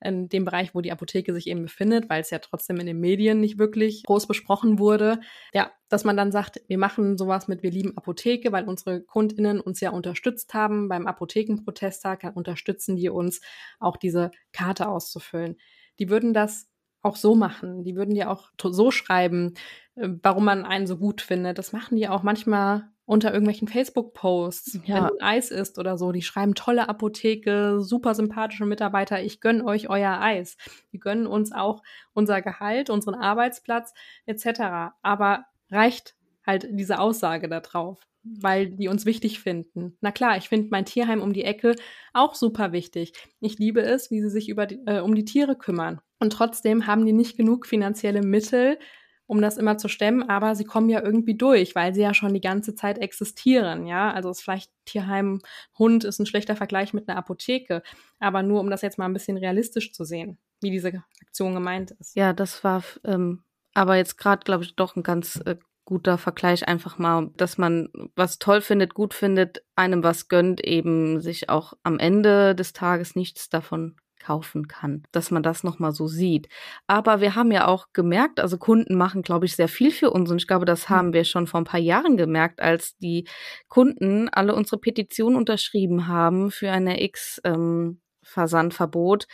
in 0.00 0.28
dem 0.28 0.44
Bereich, 0.44 0.74
wo 0.74 0.80
die 0.80 0.92
Apotheke 0.92 1.32
sich 1.32 1.46
eben 1.46 1.62
befindet, 1.62 2.10
weil 2.10 2.20
es 2.20 2.30
ja 2.30 2.38
trotzdem 2.38 2.78
in 2.78 2.86
den 2.86 3.00
Medien 3.00 3.40
nicht 3.40 3.58
wirklich 3.58 4.02
groß 4.04 4.26
besprochen 4.26 4.78
wurde. 4.78 5.20
Ja, 5.52 5.72
dass 5.88 6.04
man 6.04 6.16
dann 6.16 6.30
sagt, 6.30 6.60
wir 6.68 6.78
machen 6.78 7.16
sowas 7.16 7.48
mit 7.48 7.62
Wir 7.62 7.70
lieben 7.70 7.96
Apotheke, 7.96 8.52
weil 8.52 8.68
unsere 8.68 9.02
KundInnen 9.02 9.60
uns 9.60 9.80
ja 9.80 9.90
unterstützt 9.90 10.52
haben 10.54 10.88
beim 10.88 11.06
Apothekenprotesttag, 11.06 12.20
dann 12.20 12.34
unterstützen 12.34 12.96
die 12.96 13.08
uns 13.08 13.40
auch 13.80 13.96
diese 13.96 14.30
Karte 14.52 14.88
auszufüllen. 14.88 15.56
Die 15.98 16.10
würden 16.10 16.34
das 16.34 16.68
auch 17.08 17.16
so 17.16 17.34
machen. 17.34 17.82
Die 17.82 17.96
würden 17.96 18.14
ja 18.14 18.30
auch 18.30 18.50
so 18.62 18.90
schreiben, 18.90 19.54
äh, 19.96 20.08
warum 20.22 20.44
man 20.44 20.64
einen 20.64 20.86
so 20.86 20.96
gut 20.96 21.20
findet. 21.20 21.58
Das 21.58 21.72
machen 21.72 21.96
die 21.96 22.08
auch 22.08 22.22
manchmal 22.22 22.90
unter 23.08 23.32
irgendwelchen 23.32 23.68
Facebook-Posts, 23.68 24.80
ja. 24.84 24.96
wenn 24.96 25.06
du 25.06 25.16
Eis 25.20 25.50
isst 25.50 25.78
oder 25.78 25.96
so. 25.96 26.12
Die 26.12 26.20
schreiben 26.20 26.54
tolle 26.54 26.90
Apotheke, 26.90 27.80
super 27.80 28.14
sympathische 28.14 28.66
Mitarbeiter, 28.66 29.22
ich 29.22 29.40
gönne 29.40 29.64
euch 29.64 29.88
euer 29.88 30.20
Eis. 30.20 30.58
Die 30.92 30.98
gönnen 30.98 31.26
uns 31.26 31.50
auch 31.50 31.82
unser 32.12 32.42
Gehalt, 32.42 32.90
unseren 32.90 33.14
Arbeitsplatz 33.14 33.94
etc. 34.26 34.92
Aber 35.00 35.46
reicht 35.70 36.16
halt 36.46 36.68
diese 36.70 36.98
Aussage 36.98 37.48
da 37.48 37.60
drauf, 37.60 38.06
weil 38.24 38.68
die 38.68 38.88
uns 38.88 39.06
wichtig 39.06 39.40
finden. 39.40 39.96
Na 40.02 40.12
klar, 40.12 40.36
ich 40.36 40.50
finde 40.50 40.68
mein 40.70 40.84
Tierheim 40.84 41.22
um 41.22 41.32
die 41.32 41.44
Ecke 41.44 41.76
auch 42.12 42.34
super 42.34 42.72
wichtig. 42.72 43.14
Ich 43.40 43.58
liebe 43.58 43.80
es, 43.80 44.10
wie 44.10 44.20
sie 44.20 44.30
sich 44.30 44.50
über 44.50 44.66
die, 44.66 44.80
äh, 44.84 45.00
um 45.00 45.14
die 45.14 45.24
Tiere 45.24 45.56
kümmern. 45.56 46.02
Und 46.18 46.32
trotzdem 46.32 46.86
haben 46.86 47.06
die 47.06 47.12
nicht 47.12 47.36
genug 47.36 47.66
finanzielle 47.66 48.22
Mittel, 48.22 48.78
um 49.26 49.42
das 49.42 49.58
immer 49.58 49.76
zu 49.76 49.88
stemmen, 49.88 50.28
aber 50.28 50.54
sie 50.54 50.64
kommen 50.64 50.88
ja 50.88 51.02
irgendwie 51.02 51.36
durch, 51.36 51.74
weil 51.74 51.94
sie 51.94 52.00
ja 52.00 52.14
schon 52.14 52.32
die 52.32 52.40
ganze 52.40 52.74
Zeit 52.74 52.98
existieren, 52.98 53.86
ja. 53.86 54.10
Also 54.10 54.30
ist 54.30 54.40
vielleicht 54.40 54.72
Tierheim, 54.86 55.40
Hund 55.78 56.04
ist 56.04 56.18
ein 56.18 56.26
schlechter 56.26 56.56
Vergleich 56.56 56.94
mit 56.94 57.08
einer 57.08 57.18
Apotheke, 57.18 57.82
aber 58.18 58.42
nur 58.42 58.60
um 58.60 58.70
das 58.70 58.80
jetzt 58.80 58.98
mal 58.98 59.04
ein 59.04 59.12
bisschen 59.12 59.36
realistisch 59.36 59.92
zu 59.92 60.04
sehen, 60.04 60.38
wie 60.62 60.70
diese 60.70 61.04
Aktion 61.20 61.54
gemeint 61.54 61.90
ist. 61.92 62.16
Ja, 62.16 62.32
das 62.32 62.64
war 62.64 62.82
ähm, 63.04 63.44
aber 63.74 63.96
jetzt 63.96 64.16
gerade, 64.16 64.42
glaube 64.44 64.64
ich, 64.64 64.74
doch 64.74 64.96
ein 64.96 65.02
ganz 65.02 65.36
äh, 65.44 65.56
guter 65.84 66.18
Vergleich 66.18 66.66
einfach 66.66 66.98
mal, 66.98 67.30
dass 67.36 67.58
man 67.58 67.90
was 68.16 68.38
toll 68.38 68.60
findet, 68.60 68.94
gut 68.94 69.14
findet, 69.14 69.62
einem 69.76 70.02
was 70.02 70.28
gönnt, 70.28 70.64
eben 70.64 71.20
sich 71.20 71.48
auch 71.48 71.74
am 71.82 71.98
Ende 71.98 72.54
des 72.54 72.72
Tages 72.72 73.14
nichts 73.14 73.48
davon 73.50 73.96
kaufen 74.18 74.68
kann, 74.68 75.02
dass 75.12 75.30
man 75.30 75.42
das 75.42 75.64
nochmal 75.64 75.92
so 75.92 76.06
sieht. 76.06 76.48
Aber 76.86 77.20
wir 77.20 77.34
haben 77.34 77.50
ja 77.50 77.66
auch 77.66 77.88
gemerkt, 77.92 78.40
also 78.40 78.56
Kunden 78.58 78.96
machen, 78.96 79.22
glaube 79.22 79.46
ich, 79.46 79.56
sehr 79.56 79.68
viel 79.68 79.90
für 79.90 80.10
uns 80.10 80.30
und 80.30 80.38
ich 80.38 80.46
glaube, 80.46 80.64
das 80.64 80.88
hm. 80.88 80.96
haben 80.96 81.12
wir 81.12 81.24
schon 81.24 81.46
vor 81.46 81.60
ein 81.60 81.64
paar 81.64 81.80
Jahren 81.80 82.16
gemerkt, 82.16 82.60
als 82.60 82.96
die 82.98 83.26
Kunden 83.68 84.28
alle 84.28 84.54
unsere 84.54 84.78
Petition 84.78 85.36
unterschrieben 85.36 86.06
haben 86.06 86.50
für 86.50 86.70
eine 86.70 87.02
X-Versandverbot. 87.02 89.24
Ähm, 89.24 89.28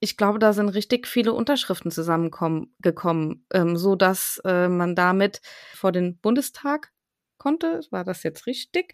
ich 0.00 0.16
glaube, 0.16 0.38
da 0.38 0.52
sind 0.52 0.68
richtig 0.68 1.08
viele 1.08 1.32
Unterschriften 1.32 1.90
zusammengekommen, 1.90 3.44
ähm, 3.52 3.76
so 3.76 3.96
dass 3.96 4.40
äh, 4.44 4.68
man 4.68 4.94
damit 4.94 5.40
vor 5.74 5.90
den 5.90 6.18
Bundestag 6.18 6.92
konnte. 7.38 7.80
War 7.90 8.04
das 8.04 8.22
jetzt 8.22 8.46
richtig? 8.46 8.92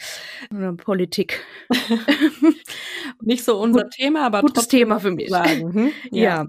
Politik. 0.78 1.40
Nicht 3.22 3.44
so 3.44 3.60
unser 3.60 3.84
Gut, 3.84 3.92
Thema, 3.92 4.26
aber 4.26 4.42
gutes 4.42 4.68
Thema 4.68 5.00
für 5.00 5.10
mich. 5.10 5.30
Hm? 5.30 5.92
Ja. 6.10 6.22
ja. 6.22 6.46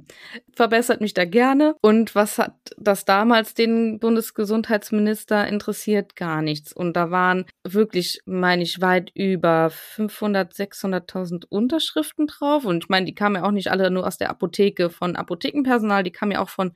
verbessert 0.53 1.01
mich 1.01 1.13
da 1.13 1.25
gerne. 1.25 1.75
Und 1.81 2.15
was 2.15 2.37
hat 2.37 2.55
das 2.77 3.05
damals 3.05 3.53
den 3.53 3.99
Bundesgesundheitsminister 3.99 5.47
interessiert? 5.47 6.15
Gar 6.15 6.41
nichts. 6.41 6.73
Und 6.73 6.93
da 6.95 7.11
waren 7.11 7.45
wirklich, 7.63 8.19
meine 8.25 8.63
ich, 8.63 8.81
weit 8.81 9.11
über 9.13 9.69
500, 9.69 10.53
600.000 10.53 11.45
Unterschriften 11.47 12.27
drauf. 12.27 12.65
Und 12.65 12.83
ich 12.83 12.89
meine, 12.89 13.05
die 13.05 13.15
kamen 13.15 13.37
ja 13.37 13.43
auch 13.43 13.51
nicht 13.51 13.71
alle 13.71 13.89
nur 13.89 14.05
aus 14.05 14.17
der 14.17 14.29
Apotheke 14.29 14.89
von 14.89 15.15
Apothekenpersonal, 15.15 16.03
die 16.03 16.11
kamen 16.11 16.33
ja 16.33 16.41
auch 16.41 16.49
von 16.49 16.73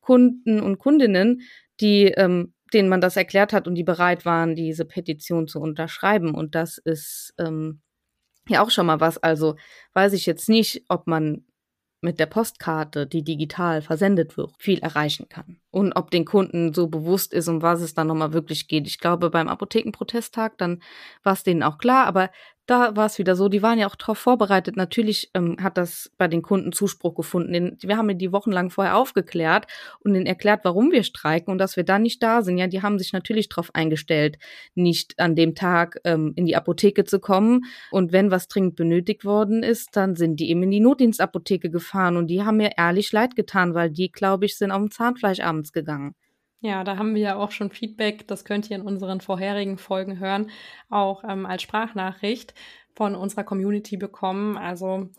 Kunden 0.00 0.60
und 0.60 0.78
Kundinnen, 0.78 1.42
die 1.80 2.06
ähm, 2.06 2.53
denen 2.72 2.88
man 2.88 3.00
das 3.00 3.16
erklärt 3.16 3.52
hat 3.52 3.66
und 3.68 3.74
die 3.74 3.84
bereit 3.84 4.24
waren, 4.24 4.54
diese 4.54 4.84
Petition 4.84 5.46
zu 5.48 5.60
unterschreiben. 5.60 6.34
Und 6.34 6.54
das 6.54 6.78
ist 6.78 7.34
ähm, 7.38 7.80
ja 8.48 8.62
auch 8.62 8.70
schon 8.70 8.86
mal 8.86 9.00
was. 9.00 9.18
Also 9.18 9.56
weiß 9.92 10.12
ich 10.12 10.26
jetzt 10.26 10.48
nicht, 10.48 10.84
ob 10.88 11.06
man 11.06 11.44
mit 12.04 12.20
der 12.20 12.26
Postkarte, 12.26 13.06
die 13.06 13.24
digital 13.24 13.80
versendet 13.80 14.36
wird, 14.36 14.52
viel 14.58 14.78
erreichen 14.80 15.28
kann. 15.28 15.58
Und 15.70 15.94
ob 15.94 16.10
den 16.10 16.26
Kunden 16.26 16.74
so 16.74 16.86
bewusst 16.86 17.32
ist, 17.32 17.48
um 17.48 17.62
was 17.62 17.80
es 17.80 17.94
dann 17.94 18.08
nochmal 18.08 18.34
wirklich 18.34 18.68
geht. 18.68 18.86
Ich 18.86 18.98
glaube, 18.98 19.30
beim 19.30 19.48
Apothekenprotesttag, 19.48 20.58
dann 20.58 20.82
war 21.22 21.32
es 21.32 21.42
denen 21.42 21.62
auch 21.62 21.78
klar, 21.78 22.06
aber 22.06 22.30
da 22.66 22.96
war 22.96 23.06
es 23.06 23.18
wieder 23.18 23.36
so, 23.36 23.48
die 23.48 23.62
waren 23.62 23.78
ja 23.78 23.86
auch 23.86 23.96
darauf 23.96 24.18
vorbereitet. 24.18 24.76
Natürlich 24.76 25.30
ähm, 25.34 25.56
hat 25.60 25.76
das 25.76 26.10
bei 26.16 26.28
den 26.28 26.40
Kunden 26.40 26.72
Zuspruch 26.72 27.14
gefunden. 27.14 27.52
Den, 27.52 27.76
wir 27.82 27.96
haben 27.98 28.16
die 28.16 28.32
wochenlang 28.32 28.70
vorher 28.70 28.96
aufgeklärt 28.96 29.66
und 30.00 30.14
ihnen 30.14 30.26
erklärt, 30.26 30.60
warum 30.64 30.90
wir 30.90 31.02
streiken 31.02 31.52
und 31.52 31.58
dass 31.58 31.76
wir 31.76 31.84
da 31.84 31.98
nicht 31.98 32.22
da 32.22 32.42
sind. 32.42 32.56
Ja, 32.56 32.66
die 32.66 32.82
haben 32.82 32.98
sich 32.98 33.12
natürlich 33.12 33.48
darauf 33.50 33.74
eingestellt, 33.74 34.38
nicht 34.74 35.18
an 35.18 35.36
dem 35.36 35.54
Tag 35.54 36.00
ähm, 36.04 36.32
in 36.36 36.46
die 36.46 36.56
Apotheke 36.56 37.04
zu 37.04 37.20
kommen. 37.20 37.64
Und 37.90 38.12
wenn 38.12 38.30
was 38.30 38.48
dringend 38.48 38.76
benötigt 38.76 39.24
worden 39.24 39.62
ist, 39.62 39.96
dann 39.96 40.16
sind 40.16 40.40
die 40.40 40.48
eben 40.50 40.62
in 40.62 40.70
die 40.70 40.80
Notdienstapotheke 40.80 41.70
gefahren 41.70 42.16
und 42.16 42.28
die 42.28 42.42
haben 42.44 42.56
mir 42.56 42.72
ehrlich 42.78 43.12
leid 43.12 43.36
getan, 43.36 43.74
weil 43.74 43.90
die, 43.90 44.10
glaube 44.10 44.46
ich, 44.46 44.56
sind 44.56 44.70
auf 44.70 44.78
dem 44.78 44.90
Zahnfleisch 44.90 45.40
abends 45.40 45.72
gegangen. 45.72 46.14
Ja, 46.64 46.82
da 46.82 46.96
haben 46.96 47.14
wir 47.14 47.20
ja 47.20 47.36
auch 47.36 47.50
schon 47.50 47.70
Feedback, 47.70 48.26
das 48.26 48.46
könnt 48.46 48.70
ihr 48.70 48.76
in 48.76 48.82
unseren 48.86 49.20
vorherigen 49.20 49.76
Folgen 49.76 50.18
hören, 50.18 50.50
auch 50.88 51.22
ähm, 51.22 51.44
als 51.44 51.60
Sprachnachricht 51.60 52.54
von 52.94 53.14
unserer 53.14 53.44
Community 53.44 53.98
bekommen. 53.98 54.56
Also 54.56 55.10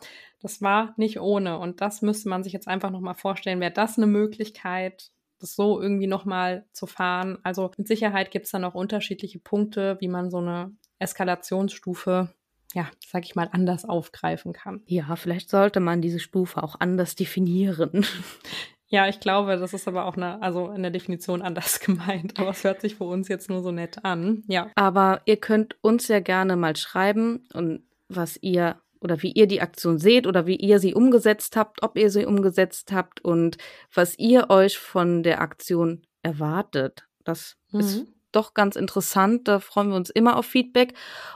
das 0.41 0.63
war 0.63 0.95
nicht 0.97 1.19
ohne 1.19 1.59
und 1.59 1.81
das 1.81 2.01
müsste 2.01 2.29
man 2.29 2.43
sich 2.43 2.51
jetzt 2.51 2.67
einfach 2.67 2.89
nochmal 2.89 3.13
vorstellen. 3.13 3.59
Wäre 3.59 3.71
das 3.71 3.95
eine 3.95 4.07
Möglichkeit, 4.07 5.11
das 5.37 5.55
so 5.55 5.79
irgendwie 5.79 6.07
nochmal 6.07 6.65
zu 6.71 6.87
fahren? 6.87 7.37
Also 7.43 7.69
mit 7.77 7.87
Sicherheit 7.87 8.31
gibt 8.31 8.45
es 8.45 8.51
da 8.51 8.57
noch 8.57 8.73
unterschiedliche 8.73 9.37
Punkte, 9.37 9.97
wie 9.99 10.07
man 10.07 10.31
so 10.31 10.39
eine 10.39 10.71
Eskalationsstufe 10.97 12.33
ja, 12.73 12.89
sag 13.07 13.23
ich 13.23 13.35
mal, 13.35 13.47
anders 13.53 13.85
aufgreifen 13.85 14.51
kann. 14.51 14.81
Ja, 14.85 15.15
vielleicht 15.15 15.49
sollte 15.49 15.79
man 15.79 16.01
diese 16.01 16.19
Stufe 16.19 16.61
auch 16.61 16.77
anders 16.79 17.15
definieren. 17.15 18.05
Ja, 18.87 19.07
ich 19.07 19.19
glaube, 19.19 19.57
das 19.57 19.73
ist 19.73 19.87
aber 19.87 20.05
auch 20.05 20.15
eine, 20.15 20.41
also 20.41 20.69
in 20.71 20.83
der 20.83 20.91
Definition 20.91 21.41
anders 21.41 21.79
gemeint, 21.85 22.39
aber 22.39 22.51
es 22.51 22.63
hört 22.63 22.81
sich 22.81 22.95
für 22.95 23.05
uns 23.05 23.27
jetzt 23.27 23.49
nur 23.49 23.61
so 23.61 23.71
nett 23.71 24.03
an. 24.03 24.43
Ja. 24.47 24.69
Aber 24.75 25.21
ihr 25.25 25.37
könnt 25.37 25.75
uns 25.81 26.07
ja 26.07 26.19
gerne 26.19 26.55
mal 26.55 26.75
schreiben 26.75 27.47
und 27.53 27.83
was 28.07 28.37
ihr 28.41 28.79
oder 29.01 29.21
wie 29.21 29.31
ihr 29.31 29.47
die 29.47 29.61
Aktion 29.61 29.99
seht 29.99 30.25
oder 30.25 30.47
wie 30.47 30.55
ihr 30.55 30.79
sie 30.79 30.93
umgesetzt 30.93 31.55
habt, 31.55 31.83
ob 31.83 31.97
ihr 31.97 32.09
sie 32.09 32.25
umgesetzt 32.25 32.91
habt 32.91 33.23
und 33.23 33.57
was 33.93 34.17
ihr 34.17 34.49
euch 34.49 34.77
von 34.77 35.21
der 35.21 35.41
Aktion 35.41 36.03
erwartet. 36.23 37.05
Das 37.23 37.55
mhm. 37.71 37.79
ist 37.79 38.05
doch 38.31 38.53
ganz 38.53 38.75
interessant. 38.75 39.47
Da 39.47 39.59
freuen 39.59 39.89
wir 39.89 39.95
uns 39.95 40.09
immer 40.09 40.37
auf 40.37 40.45
Feedback. 40.45 40.93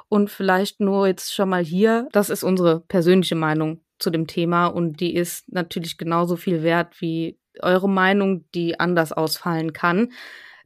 Und 0.10 0.30
vielleicht 0.30 0.80
nur 0.80 1.08
jetzt 1.08 1.34
schon 1.34 1.50
mal 1.50 1.64
hier. 1.64 2.08
Das 2.12 2.30
ist 2.30 2.44
unsere 2.44 2.82
persönliche 2.82 3.36
Meinung 3.36 3.82
zu 4.00 4.10
dem 4.10 4.28
Thema 4.28 4.68
und 4.68 5.00
die 5.00 5.16
ist 5.16 5.52
natürlich 5.52 5.98
genauso 5.98 6.36
viel 6.36 6.64
wert 6.64 7.02
wie 7.02 7.38
eure 7.62 7.90
Meinung, 7.90 8.46
die 8.56 8.80
anders 8.80 9.12
ausfallen 9.12 9.74
kann. 9.74 10.12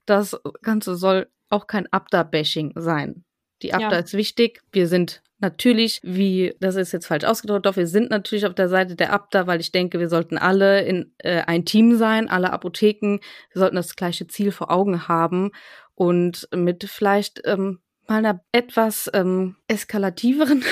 Das 0.06 0.40
Ganze 0.62 0.96
soll 0.96 1.28
auch 1.50 1.68
kein 1.68 1.92
Abda-Bashing 1.92 2.74
sein. 2.76 3.24
Die 3.62 3.74
Abda 3.74 3.92
ja. 3.92 4.00
ist 4.00 4.14
wichtig. 4.14 4.62
Wir 4.72 4.88
sind 4.88 5.22
natürlich, 5.40 6.00
wie, 6.04 6.56
das 6.60 6.76
ist 6.76 6.92
jetzt 6.92 7.08
falsch 7.08 7.26
ausgedrückt, 7.26 7.66
doch 7.66 7.76
wir 7.76 7.88
sind 7.88 8.10
natürlich 8.10 8.46
auf 8.46 8.56
der 8.56 8.70
Seite 8.70 8.96
der 8.96 9.14
Abda, 9.14 9.46
weil 9.46 9.60
ich 9.60 9.72
denke, 9.72 10.00
wir 10.00 10.10
sollten 10.10 10.38
alle 10.38 10.82
in 10.82 11.14
äh, 11.20 11.42
ein 11.42 11.66
Team 11.66 11.98
sein, 11.98 12.30
alle 12.30 12.52
Apotheken. 12.52 13.20
Wir 13.52 13.60
sollten 13.60 13.76
das 13.76 13.96
gleiche 13.96 14.28
Ziel 14.28 14.52
vor 14.52 14.72
Augen 14.72 15.08
haben 15.08 15.52
und 15.96 16.48
mit 16.56 16.86
vielleicht 16.86 17.42
ähm, 17.46 17.80
mal 18.08 18.18
einer 18.18 18.42
etwas 18.52 19.10
ähm, 19.14 19.56
eskalativeren 19.68 20.64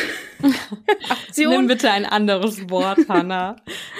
Aktion. 1.09 1.51
Nimm 1.51 1.67
bitte 1.67 1.91
ein 1.91 2.05
anderes 2.05 2.69
Wort, 2.69 3.07
Hanna. 3.07 3.55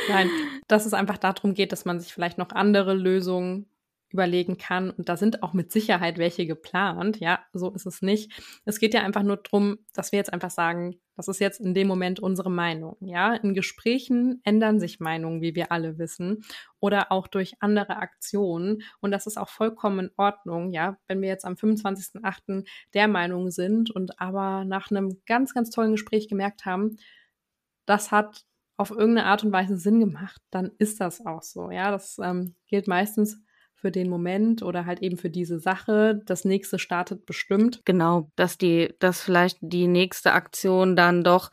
Nein, 0.10 0.30
dass 0.68 0.86
es 0.86 0.94
einfach 0.94 1.18
darum 1.18 1.54
geht, 1.54 1.72
dass 1.72 1.86
man 1.86 2.00
sich 2.00 2.14
vielleicht 2.14 2.38
noch 2.38 2.52
andere 2.52 2.94
Lösungen 2.94 3.68
überlegen 4.12 4.58
kann. 4.58 4.90
Und 4.90 5.10
da 5.10 5.18
sind 5.18 5.44
auch 5.44 5.54
mit 5.54 5.72
Sicherheit 5.72 6.18
welche 6.18 6.46
geplant. 6.46 7.20
Ja, 7.20 7.40
so 7.54 7.72
ist 7.72 7.86
es 7.86 8.02
nicht. 8.02 8.32
Es 8.66 8.80
geht 8.80 8.94
ja 8.94 9.02
einfach 9.02 9.24
nur 9.24 9.38
darum, 9.38 9.80
dass 9.94 10.12
wir 10.12 10.18
jetzt 10.18 10.34
einfach 10.34 10.52
sagen, 10.52 11.00
das 11.16 11.28
ist 11.28 11.40
jetzt 11.40 11.60
in 11.60 11.74
dem 11.74 11.88
Moment 11.88 12.20
unsere 12.20 12.50
Meinung. 12.50 12.98
Ja, 13.00 13.34
in 13.36 13.54
Gesprächen 13.54 14.42
ändern 14.44 14.80
sich 14.80 15.00
Meinungen, 15.00 15.42
wie 15.42 15.56
wir 15.56 15.72
alle 15.72 15.98
wissen, 15.98 16.44
oder 16.80 17.12
auch 17.12 17.28
durch 17.28 17.54
andere 17.60 17.98
Aktionen. 17.98 18.82
Und 19.02 19.12
das 19.12 19.28
ist 19.28 19.38
auch 19.38 19.50
vollkommen 19.50 20.00
in 20.00 20.12
Ordnung. 20.18 20.72
Ja, 20.72 20.98
wenn 21.08 21.22
wir 21.22 21.30
jetzt 21.30 21.46
am 21.46 21.54
25.08. 21.54 22.68
der 22.94 23.08
Meinung 23.08 23.52
sind 23.52 23.92
und 23.92 24.20
aber 24.20 24.66
nach 24.66 24.90
einem 24.90 25.22
ganz, 25.26 25.54
ganz 25.54 25.70
tollen 25.70 25.92
Gespräch 25.92 26.28
gemerkt 26.28 26.66
haben, 26.66 26.98
das 27.86 28.12
hat 28.12 28.46
auf 28.78 28.90
irgendeine 28.90 29.28
Art 29.28 29.44
und 29.44 29.52
Weise 29.52 29.78
Sinn 29.78 30.00
gemacht, 30.00 30.42
dann 30.50 30.72
ist 30.80 31.00
das 31.02 31.26
auch 31.26 31.44
so. 31.44 31.70
Ja, 31.70 31.92
das 31.92 32.18
ähm, 32.18 32.56
gilt 32.68 32.88
meistens 32.88 33.40
für 33.82 33.92
den 33.92 34.10
Moment 34.10 34.62
oder 34.62 34.86
halt 34.86 35.02
eben 35.02 35.18
für 35.18 35.30
diese 35.30 35.60
Sache. 35.60 36.22
Das 36.26 36.46
nächste 36.46 36.78
startet 36.80 37.26
bestimmt. 37.26 37.82
Genau, 37.84 38.30
dass 38.36 38.58
die, 38.58 38.94
dass 39.00 39.22
vielleicht 39.22 39.58
die 39.62 39.88
nächste 39.88 40.34
Aktion 40.34 40.96
dann 40.96 41.24
doch 41.24 41.50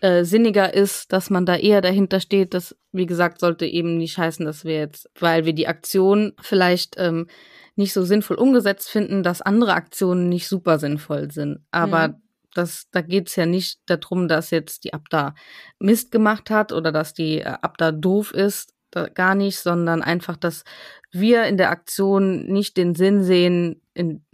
äh, 0.00 0.24
sinniger 0.24 0.74
ist, 0.74 1.12
dass 1.12 1.30
man 1.30 1.46
da 1.46 1.56
eher 1.56 1.80
dahinter 1.80 2.20
steht. 2.20 2.52
Das, 2.52 2.76
wie 2.92 3.06
gesagt, 3.06 3.40
sollte 3.40 3.64
eben 3.64 3.96
nicht 3.96 4.18
heißen, 4.18 4.44
dass 4.44 4.64
wir 4.64 4.76
jetzt, 4.76 5.08
weil 5.18 5.44
wir 5.44 5.52
die 5.52 5.68
Aktion 5.68 6.32
vielleicht 6.40 6.96
ähm, 6.98 7.28
nicht 7.76 7.92
so 7.92 8.04
sinnvoll 8.04 8.36
umgesetzt 8.36 8.90
finden, 8.90 9.22
dass 9.22 9.40
andere 9.40 9.74
Aktionen 9.74 10.28
nicht 10.28 10.48
super 10.48 10.78
sinnvoll 10.78 11.30
sind. 11.30 11.60
Aber 11.70 12.08
mhm. 12.08 12.22
Das, 12.54 12.88
da 12.90 13.02
geht's 13.02 13.36
ja 13.36 13.46
nicht 13.46 13.78
darum, 13.86 14.26
dass 14.26 14.50
jetzt 14.50 14.82
die 14.82 14.94
Abda 14.94 15.34
Mist 15.78 16.10
gemacht 16.10 16.50
hat 16.50 16.72
oder 16.72 16.90
dass 16.90 17.14
die 17.14 17.40
äh, 17.40 17.44
Abda 17.44 17.92
doof 17.92 18.32
ist, 18.32 18.74
gar 19.14 19.34
nicht, 19.34 19.58
sondern 19.58 20.02
einfach, 20.02 20.36
dass 20.36 20.64
wir 21.10 21.44
in 21.44 21.56
der 21.56 21.70
Aktion 21.70 22.46
nicht 22.46 22.76
den 22.76 22.94
Sinn 22.94 23.22
sehen, 23.22 23.80
in, 23.94 24.24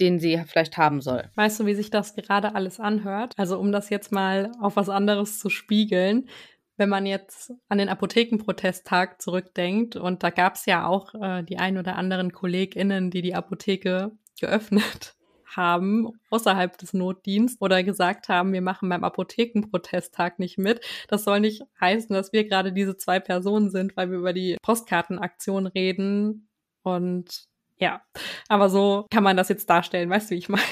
den 0.00 0.18
sie 0.18 0.42
vielleicht 0.46 0.76
haben 0.76 1.00
soll. 1.00 1.30
Weißt 1.34 1.60
du, 1.60 1.66
wie 1.66 1.74
sich 1.74 1.90
das 1.90 2.14
gerade 2.14 2.54
alles 2.54 2.80
anhört? 2.80 3.34
Also 3.36 3.58
um 3.58 3.72
das 3.72 3.90
jetzt 3.90 4.12
mal 4.12 4.52
auf 4.60 4.76
was 4.76 4.88
anderes 4.88 5.38
zu 5.38 5.48
spiegeln. 5.48 6.28
Wenn 6.76 6.90
man 6.90 7.06
jetzt 7.06 7.52
an 7.68 7.78
den 7.78 7.88
Apothekenprotesttag 7.88 9.22
zurückdenkt, 9.22 9.96
und 9.96 10.22
da 10.22 10.28
gab 10.28 10.56
es 10.56 10.66
ja 10.66 10.86
auch 10.86 11.14
äh, 11.14 11.42
die 11.42 11.58
ein 11.58 11.78
oder 11.78 11.96
anderen 11.96 12.32
KollegInnen, 12.32 13.10
die 13.10 13.22
die 13.22 13.34
Apotheke 13.34 14.12
geöffnet 14.38 15.15
haben 15.56 16.10
außerhalb 16.30 16.76
des 16.78 16.92
Notdienstes 16.92 17.60
oder 17.60 17.82
gesagt 17.82 18.28
haben, 18.28 18.52
wir 18.52 18.62
machen 18.62 18.88
beim 18.88 19.04
Apothekenprotesttag 19.04 20.38
nicht 20.38 20.58
mit. 20.58 20.80
Das 21.08 21.24
soll 21.24 21.40
nicht 21.40 21.62
heißen, 21.80 22.14
dass 22.14 22.32
wir 22.32 22.44
gerade 22.44 22.72
diese 22.72 22.96
zwei 22.96 23.20
Personen 23.20 23.70
sind, 23.70 23.96
weil 23.96 24.10
wir 24.10 24.18
über 24.18 24.32
die 24.32 24.56
Postkartenaktion 24.62 25.66
reden. 25.66 26.48
Und 26.82 27.46
ja, 27.78 28.02
aber 28.48 28.68
so 28.68 29.06
kann 29.10 29.24
man 29.24 29.36
das 29.36 29.48
jetzt 29.48 29.68
darstellen, 29.68 30.10
weißt 30.10 30.30
du, 30.30 30.34
wie 30.34 30.38
ich 30.38 30.48
meine? 30.48 30.62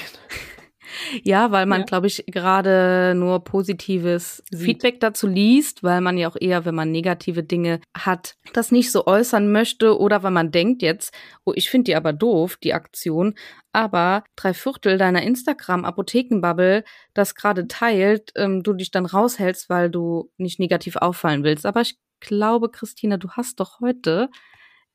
Ja, 1.23 1.51
weil 1.51 1.65
man, 1.65 1.81
ja. 1.81 1.85
glaube 1.85 2.07
ich, 2.07 2.25
gerade 2.27 3.13
nur 3.15 3.43
positives 3.43 4.43
Sieht. 4.51 4.61
Feedback 4.61 4.99
dazu 4.99 5.27
liest, 5.27 5.83
weil 5.83 6.01
man 6.01 6.17
ja 6.17 6.29
auch 6.29 6.35
eher, 6.39 6.65
wenn 6.65 6.75
man 6.75 6.91
negative 6.91 7.43
Dinge 7.43 7.79
hat, 7.95 8.35
das 8.53 8.71
nicht 8.71 8.91
so 8.91 9.05
äußern 9.05 9.51
möchte 9.51 9.99
oder 9.99 10.23
weil 10.23 10.31
man 10.31 10.51
denkt 10.51 10.81
jetzt, 10.81 11.13
oh, 11.43 11.53
ich 11.55 11.69
finde 11.69 11.85
die 11.85 11.95
aber 11.95 12.13
doof, 12.13 12.57
die 12.57 12.73
Aktion, 12.73 13.35
aber 13.71 14.23
drei 14.35 14.53
Viertel 14.53 14.97
deiner 14.97 15.23
Instagram-Apothekenbubble 15.23 16.83
das 17.13 17.35
gerade 17.35 17.67
teilt, 17.67 18.31
ähm, 18.35 18.63
du 18.63 18.73
dich 18.73 18.91
dann 18.91 19.05
raushältst, 19.05 19.69
weil 19.69 19.89
du 19.89 20.31
nicht 20.37 20.59
negativ 20.59 20.95
auffallen 20.95 21.43
willst. 21.43 21.65
Aber 21.65 21.81
ich 21.81 21.97
glaube, 22.19 22.69
Christina, 22.69 23.17
du 23.17 23.31
hast 23.31 23.59
doch 23.59 23.79
heute 23.81 24.29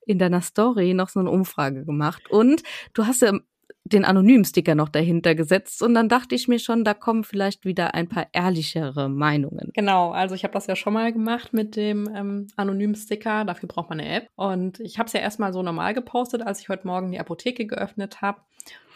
in 0.05 0.19
deiner 0.19 0.41
Story 0.41 0.93
noch 0.93 1.09
so 1.09 1.19
eine 1.19 1.29
Umfrage 1.29 1.85
gemacht 1.85 2.29
und 2.29 2.63
du 2.93 3.05
hast 3.05 3.21
ja 3.21 3.39
den 3.93 4.05
Anonym-Sticker 4.05 4.75
noch 4.75 4.89
dahinter 4.89 5.35
gesetzt. 5.35 5.81
Und 5.81 5.93
dann 5.93 6.09
dachte 6.09 6.35
ich 6.35 6.47
mir 6.47 6.59
schon, 6.59 6.83
da 6.83 6.93
kommen 6.93 7.23
vielleicht 7.23 7.65
wieder 7.65 7.93
ein 7.93 8.07
paar 8.07 8.27
ehrlichere 8.33 9.09
Meinungen. 9.09 9.71
Genau, 9.73 10.11
also 10.11 10.35
ich 10.35 10.43
habe 10.43 10.53
das 10.53 10.67
ja 10.67 10.75
schon 10.75 10.93
mal 10.93 11.11
gemacht 11.11 11.53
mit 11.53 11.75
dem 11.75 12.09
ähm, 12.15 12.47
Anonym-Sticker, 12.55 13.45
dafür 13.45 13.67
braucht 13.67 13.89
man 13.89 13.99
eine 13.99 14.09
App. 14.09 14.29
Und 14.35 14.79
ich 14.79 14.97
habe 14.97 15.07
es 15.07 15.13
ja 15.13 15.19
erstmal 15.19 15.53
so 15.53 15.63
normal 15.63 15.93
gepostet, 15.93 16.41
als 16.41 16.61
ich 16.61 16.69
heute 16.69 16.87
Morgen 16.87 17.11
die 17.11 17.19
Apotheke 17.19 17.65
geöffnet 17.65 18.21
habe 18.21 18.41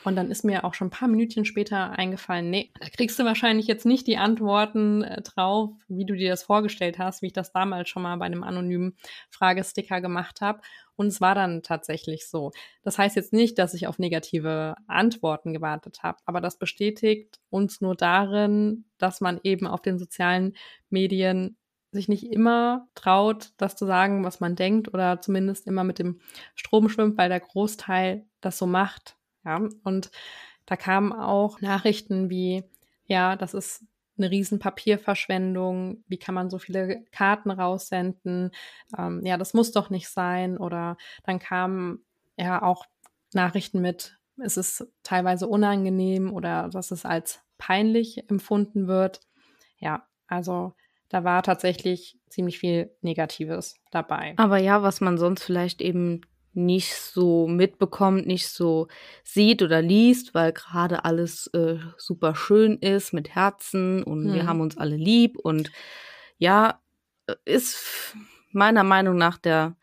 Und 0.06 0.16
dann 0.16 0.30
ist 0.30 0.46
mir 0.46 0.64
auch 0.64 0.76
schon 0.76 0.88
ein 0.88 0.92
paar 0.92 1.08
Minütchen 1.08 1.46
später 1.46 1.92
eingefallen, 1.92 2.52
nee, 2.52 2.72
da 2.80 2.88
kriegst 2.90 3.18
du 3.18 3.26
wahrscheinlich 3.26 3.66
jetzt 3.66 3.88
nicht 3.88 4.06
die 4.06 4.18
Antworten 4.18 5.04
äh, 5.04 5.22
drauf, 5.24 5.72
wie 5.88 6.06
du 6.06 6.16
dir 6.16 6.30
das 6.30 6.44
vorgestellt 6.44 7.00
hast, 7.00 7.24
wie 7.24 7.28
ich 7.28 7.34
das 7.34 7.52
damals 7.52 7.90
schon 7.90 8.04
mal 8.04 8.16
bei 8.18 8.26
einem 8.26 8.44
anonymen 8.44 8.96
Fragesticker 9.32 10.02
gemacht 10.02 10.42
habe. 10.42 10.62
Und 10.96 11.08
es 11.08 11.22
war 11.22 11.34
dann 11.34 11.64
tatsächlich 11.64 12.28
so. 12.28 12.52
Das 12.84 13.00
heißt 13.00 13.16
jetzt 13.16 13.34
nicht, 13.34 13.58
dass 13.58 13.74
ich 13.74 13.88
auf 13.88 13.98
negative 13.98 14.76
Antworten 14.88 15.54
gewartet 15.54 16.04
habe, 16.04 16.20
aber 16.26 16.40
das 16.40 16.60
bestätigt 16.60 17.40
uns 17.50 17.82
nur 17.82 17.96
darin, 17.96 18.86
dass 19.00 19.22
man 19.22 19.40
eben 19.44 19.66
auf 19.66 19.82
den 19.82 19.98
sozialen 19.98 20.56
Medien 20.90 21.58
sich 21.92 22.08
nicht 22.08 22.32
immer 22.32 22.88
traut, 22.94 23.54
das 23.58 23.76
zu 23.76 23.86
sagen, 23.86 24.24
was 24.24 24.40
man 24.40 24.56
denkt 24.56 24.94
oder 24.94 25.20
zumindest 25.20 25.66
immer 25.66 25.84
mit 25.84 25.98
dem 25.98 26.20
Strom 26.54 26.90
schwimmt, 26.90 27.18
weil 27.18 27.30
der 27.30 27.40
Großteil 27.40 28.26
das 28.42 28.60
so 28.60 28.68
macht. 28.68 29.15
Ja, 29.46 29.62
und 29.84 30.12
da 30.66 30.76
kamen 30.76 31.14
auch 31.14 31.62
Nachrichten 31.62 32.30
wie, 32.30 32.64
ja, 33.06 33.36
das 33.36 33.54
ist 33.54 33.86
eine 34.18 34.32
riesen 34.32 34.60
Papierverschwendung, 34.60 36.04
wie 36.08 36.18
kann 36.18 36.36
man 36.36 36.50
so 36.50 36.58
viele 36.58 37.04
Karten 37.12 37.52
raussenden, 37.52 38.52
ähm, 38.98 39.22
ja, 39.26 39.38
das 39.38 39.54
muss 39.54 39.72
doch 39.72 39.90
nicht 39.90 40.10
sein. 40.10 40.58
Oder 40.58 40.98
dann 41.24 41.40
kamen 41.40 42.04
ja 42.38 42.62
auch 42.62 42.86
Nachrichten 43.34 43.82
mit, 43.82 44.18
es 44.38 44.58
ist 44.58 44.88
teilweise 45.04 45.48
unangenehm 45.48 46.34
oder 46.34 46.70
dass 46.70 46.92
es 46.92 47.06
als 47.06 47.42
peinlich 47.58 48.30
empfunden 48.30 48.88
wird. 48.88 49.22
Ja, 49.78 50.08
also 50.28 50.74
da 51.10 51.24
war 51.24 51.44
tatsächlich 51.44 52.18
ziemlich 52.30 52.60
viel 52.60 52.92
Negatives 53.02 53.76
dabei. 53.92 54.34
Aber 54.38 54.58
ja, 54.58 54.82
was 54.82 55.02
man 55.02 55.18
sonst 55.18 55.44
vielleicht 55.44 55.82
eben 55.82 56.22
nicht 56.56 56.94
so 56.96 57.48
mitbekommt, 57.48 58.28
nicht 58.28 58.48
so 58.48 58.88
sieht 59.24 59.62
oder 59.62 59.82
liest, 59.82 60.34
weil 60.34 60.54
gerade 60.54 61.06
alles 61.06 61.48
äh, 61.48 61.78
super 61.98 62.36
schön 62.36 62.78
ist 62.78 63.14
mit 63.14 63.36
Herzen 63.36 64.04
und 64.04 64.26
hm. 64.26 64.34
wir 64.34 64.48
haben 64.48 64.62
uns 64.62 64.78
alle 64.78 64.96
lieb 64.96 65.38
und 65.38 65.72
ja, 66.38 66.82
äh, 67.28 67.36
ist 67.46 68.16
meiner 68.52 68.84
Meinung 68.84 69.18
nach 69.18 69.38
der 69.38 69.76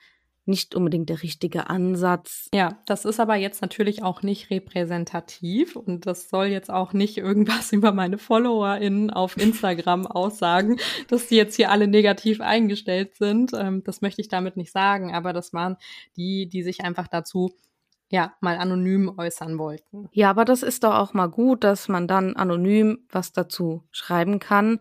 nicht 0.45 0.75
unbedingt 0.75 1.09
der 1.09 1.23
richtige 1.23 1.71
Ansatz. 1.71 2.49
Ja, 2.53 2.81
das 2.87 3.05
ist 3.05 3.21
aber 3.21 3.37
jetzt 3.37 3.63
natürlich 3.63 4.03
auch 4.03 4.23
nicht 4.23 4.51
repräsentativ 4.51 5.77
und 5.77 6.07
das 6.07 6.29
soll 6.29 6.47
jetzt 6.47 6.71
auch 6.71 6.93
nicht 6.93 7.19
irgendwas 7.19 7.73
über 7.73 7.93
meine 7.93 8.19
FollowerInnen 8.19 9.11
auf 9.11 9.37
Instagram 9.37 10.07
aussagen, 10.07 10.79
dass 11.09 11.29
die 11.29 11.37
jetzt 11.37 11.57
hier 11.57 11.71
alle 11.71 11.87
negativ 11.87 12.41
eingestellt 12.41 13.17
sind. 13.17 13.53
Ähm, 13.55 13.83
das 13.85 14.01
möchte 14.01 14.21
ich 14.21 14.29
damit 14.29 14.57
nicht 14.57 14.73
sagen, 14.73 15.15
aber 15.15 15.33
das 15.33 15.53
waren 15.53 15.77
die, 16.17 16.49
die 16.49 16.63
sich 16.63 16.81
einfach 16.85 17.09
dazu 17.09 17.53
ja, 18.13 18.35
mal 18.41 18.59
anonym 18.59 19.15
äußern 19.17 19.59
wollten. 19.59 20.09
Ja, 20.13 20.29
aber 20.29 20.45
das 20.45 20.63
ist 20.63 20.85
doch 20.85 20.95
auch 20.95 21.15
mal 21.15 21.29
gut, 21.29 21.65
dass 21.65 21.89
man 21.89 22.07
dann 22.07 22.37
anonym 22.37 23.07
was 23.11 23.33
dazu 23.33 23.85
schreiben 23.91 24.39
kann, 24.39 24.81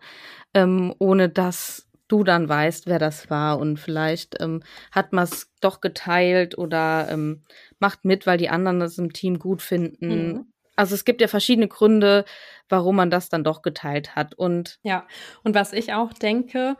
ähm, 0.52 0.94
ohne 0.98 1.30
dass 1.30 1.88
du 2.12 2.24
dann 2.24 2.48
weißt, 2.48 2.86
wer 2.86 2.98
das 2.98 3.30
war 3.30 3.58
und 3.58 3.78
vielleicht 3.78 4.40
ähm, 4.40 4.62
hat 4.90 5.12
man 5.12 5.24
es 5.24 5.50
doch 5.60 5.80
geteilt 5.80 6.58
oder 6.58 7.08
ähm, 7.10 7.42
macht 7.78 8.04
mit, 8.04 8.26
weil 8.26 8.36
die 8.36 8.50
anderen 8.50 8.80
das 8.80 8.98
im 8.98 9.14
Team 9.14 9.38
gut 9.38 9.62
finden. 9.62 10.28
Mhm. 10.28 10.52
Also 10.76 10.94
es 10.94 11.04
gibt 11.04 11.20
ja 11.20 11.28
verschiedene 11.28 11.68
Gründe, 11.68 12.24
warum 12.68 12.96
man 12.96 13.10
das 13.10 13.28
dann 13.28 13.44
doch 13.44 13.62
geteilt 13.62 14.14
hat. 14.14 14.34
Und 14.34 14.78
ja, 14.82 15.06
und 15.42 15.54
was 15.54 15.72
ich 15.72 15.94
auch 15.94 16.12
denke, 16.12 16.76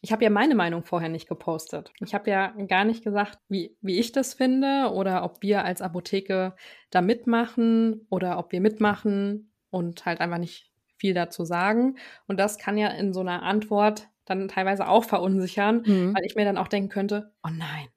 ich 0.00 0.10
habe 0.10 0.24
ja 0.24 0.30
meine 0.30 0.56
Meinung 0.56 0.82
vorher 0.82 1.08
nicht 1.08 1.28
gepostet. 1.28 1.92
Ich 2.00 2.12
habe 2.12 2.28
ja 2.28 2.48
gar 2.66 2.84
nicht 2.84 3.04
gesagt, 3.04 3.38
wie, 3.48 3.76
wie 3.80 4.00
ich 4.00 4.10
das 4.10 4.34
finde 4.34 4.90
oder 4.92 5.22
ob 5.22 5.42
wir 5.42 5.64
als 5.64 5.80
Apotheke 5.80 6.56
da 6.90 7.00
mitmachen 7.00 8.06
oder 8.10 8.38
ob 8.38 8.50
wir 8.50 8.60
mitmachen 8.60 9.52
und 9.70 10.04
halt 10.04 10.20
einfach 10.20 10.38
nicht 10.38 10.72
viel 10.96 11.14
dazu 11.14 11.44
sagen. 11.44 11.98
Und 12.26 12.40
das 12.40 12.58
kann 12.58 12.76
ja 12.76 12.88
in 12.88 13.12
so 13.12 13.20
einer 13.20 13.42
Antwort 13.42 14.08
dann 14.24 14.48
teilweise 14.48 14.88
auch 14.88 15.04
verunsichern, 15.04 15.82
mhm. 15.84 16.14
weil 16.14 16.24
ich 16.24 16.36
mir 16.36 16.44
dann 16.44 16.58
auch 16.58 16.68
denken 16.68 16.88
könnte, 16.88 17.32
oh 17.42 17.50
nein, 17.50 17.88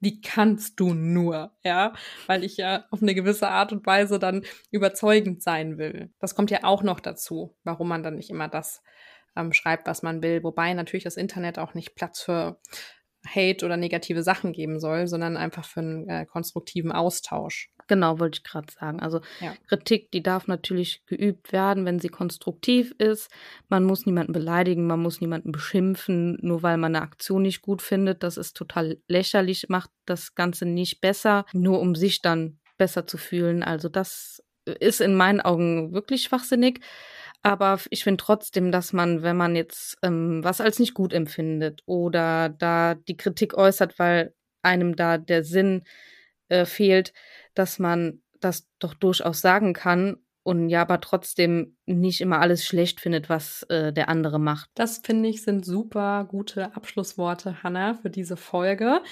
wie 0.00 0.20
kannst 0.20 0.78
du 0.80 0.92
nur, 0.92 1.52
ja, 1.64 1.94
weil 2.26 2.44
ich 2.44 2.56
ja 2.58 2.84
auf 2.90 3.02
eine 3.02 3.14
gewisse 3.14 3.48
Art 3.48 3.72
und 3.72 3.86
Weise 3.86 4.18
dann 4.18 4.44
überzeugend 4.70 5.42
sein 5.42 5.78
will. 5.78 6.12
Das 6.20 6.34
kommt 6.34 6.50
ja 6.50 6.60
auch 6.62 6.82
noch 6.82 7.00
dazu, 7.00 7.56
warum 7.64 7.88
man 7.88 8.02
dann 8.02 8.16
nicht 8.16 8.30
immer 8.30 8.48
das 8.48 8.82
ähm, 9.36 9.52
schreibt, 9.52 9.86
was 9.86 10.02
man 10.02 10.22
will, 10.22 10.42
wobei 10.42 10.74
natürlich 10.74 11.04
das 11.04 11.16
Internet 11.16 11.58
auch 11.58 11.74
nicht 11.74 11.94
Platz 11.94 12.20
für 12.20 12.60
Hate 13.26 13.64
oder 13.64 13.76
negative 13.76 14.22
Sachen 14.22 14.52
geben 14.52 14.80
soll, 14.80 15.06
sondern 15.06 15.36
einfach 15.36 15.64
für 15.64 15.80
einen 15.80 16.08
äh, 16.08 16.26
konstruktiven 16.26 16.92
Austausch. 16.92 17.70
Genau, 17.86 18.18
wollte 18.18 18.38
ich 18.38 18.44
gerade 18.44 18.72
sagen. 18.72 19.00
Also 19.00 19.20
ja. 19.40 19.54
Kritik, 19.68 20.10
die 20.10 20.22
darf 20.22 20.46
natürlich 20.46 21.04
geübt 21.06 21.52
werden, 21.52 21.84
wenn 21.84 22.00
sie 22.00 22.08
konstruktiv 22.08 22.94
ist. 22.98 23.30
Man 23.68 23.84
muss 23.84 24.06
niemanden 24.06 24.32
beleidigen, 24.32 24.86
man 24.86 25.00
muss 25.00 25.20
niemanden 25.20 25.52
beschimpfen, 25.52 26.38
nur 26.40 26.62
weil 26.62 26.76
man 26.76 26.94
eine 26.94 27.04
Aktion 27.04 27.42
nicht 27.42 27.62
gut 27.62 27.82
findet. 27.82 28.22
Das 28.22 28.36
ist 28.36 28.56
total 28.56 28.98
lächerlich, 29.08 29.66
macht 29.68 29.90
das 30.06 30.34
Ganze 30.34 30.66
nicht 30.66 31.00
besser, 31.00 31.44
nur 31.52 31.80
um 31.80 31.94
sich 31.94 32.22
dann 32.22 32.58
besser 32.78 33.06
zu 33.06 33.18
fühlen. 33.18 33.62
Also 33.62 33.88
das 33.88 34.42
ist 34.66 35.00
in 35.00 35.14
meinen 35.14 35.40
Augen 35.40 35.92
wirklich 35.92 36.22
schwachsinnig. 36.22 36.80
Aber 37.44 37.78
ich 37.90 38.04
finde 38.04 38.24
trotzdem, 38.24 38.72
dass 38.72 38.94
man, 38.94 39.22
wenn 39.22 39.36
man 39.36 39.54
jetzt 39.54 39.98
ähm, 40.02 40.42
was 40.42 40.62
als 40.62 40.78
nicht 40.78 40.94
gut 40.94 41.12
empfindet 41.12 41.82
oder 41.84 42.48
da 42.48 42.94
die 42.94 43.18
Kritik 43.18 43.52
äußert, 43.52 43.98
weil 43.98 44.34
einem 44.62 44.96
da 44.96 45.18
der 45.18 45.44
Sinn 45.44 45.82
äh, 46.48 46.64
fehlt, 46.64 47.12
dass 47.52 47.78
man 47.78 48.22
das 48.40 48.66
doch 48.78 48.94
durchaus 48.94 49.42
sagen 49.42 49.74
kann 49.74 50.16
und 50.42 50.70
ja, 50.70 50.80
aber 50.80 51.02
trotzdem 51.02 51.76
nicht 51.84 52.22
immer 52.22 52.40
alles 52.40 52.64
schlecht 52.64 53.00
findet, 53.00 53.28
was 53.28 53.62
äh, 53.64 53.92
der 53.92 54.08
andere 54.08 54.38
macht. 54.38 54.70
Das 54.74 54.98
finde 54.98 55.28
ich 55.28 55.42
sind 55.42 55.66
super 55.66 56.26
gute 56.26 56.74
Abschlussworte, 56.74 57.62
Hanna, 57.62 57.94
für 57.94 58.10
diese 58.10 58.38
Folge. 58.38 59.02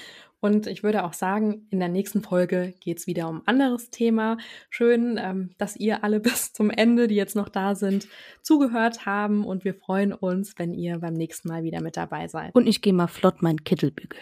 Und 0.42 0.66
ich 0.66 0.82
würde 0.82 1.04
auch 1.04 1.12
sagen, 1.12 1.68
in 1.70 1.78
der 1.78 1.88
nächsten 1.88 2.20
Folge 2.20 2.74
geht 2.80 2.98
es 2.98 3.06
wieder 3.06 3.28
um 3.28 3.42
ein 3.42 3.46
anderes 3.46 3.90
Thema. 3.90 4.38
Schön, 4.70 5.16
ähm, 5.22 5.50
dass 5.56 5.76
ihr 5.76 6.02
alle 6.02 6.18
bis 6.20 6.52
zum 6.52 6.68
Ende, 6.68 7.06
die 7.06 7.14
jetzt 7.14 7.36
noch 7.36 7.48
da 7.48 7.76
sind, 7.76 8.08
zugehört 8.42 9.06
haben. 9.06 9.44
Und 9.44 9.64
wir 9.64 9.72
freuen 9.72 10.12
uns, 10.12 10.58
wenn 10.58 10.74
ihr 10.74 10.98
beim 10.98 11.14
nächsten 11.14 11.46
Mal 11.46 11.62
wieder 11.62 11.80
mit 11.80 11.96
dabei 11.96 12.26
seid. 12.26 12.56
Und 12.56 12.66
ich 12.66 12.82
gehe 12.82 12.92
mal 12.92 13.06
flott 13.06 13.40
meinen 13.40 13.62
Kittel 13.62 13.92
bügeln. 13.92 14.20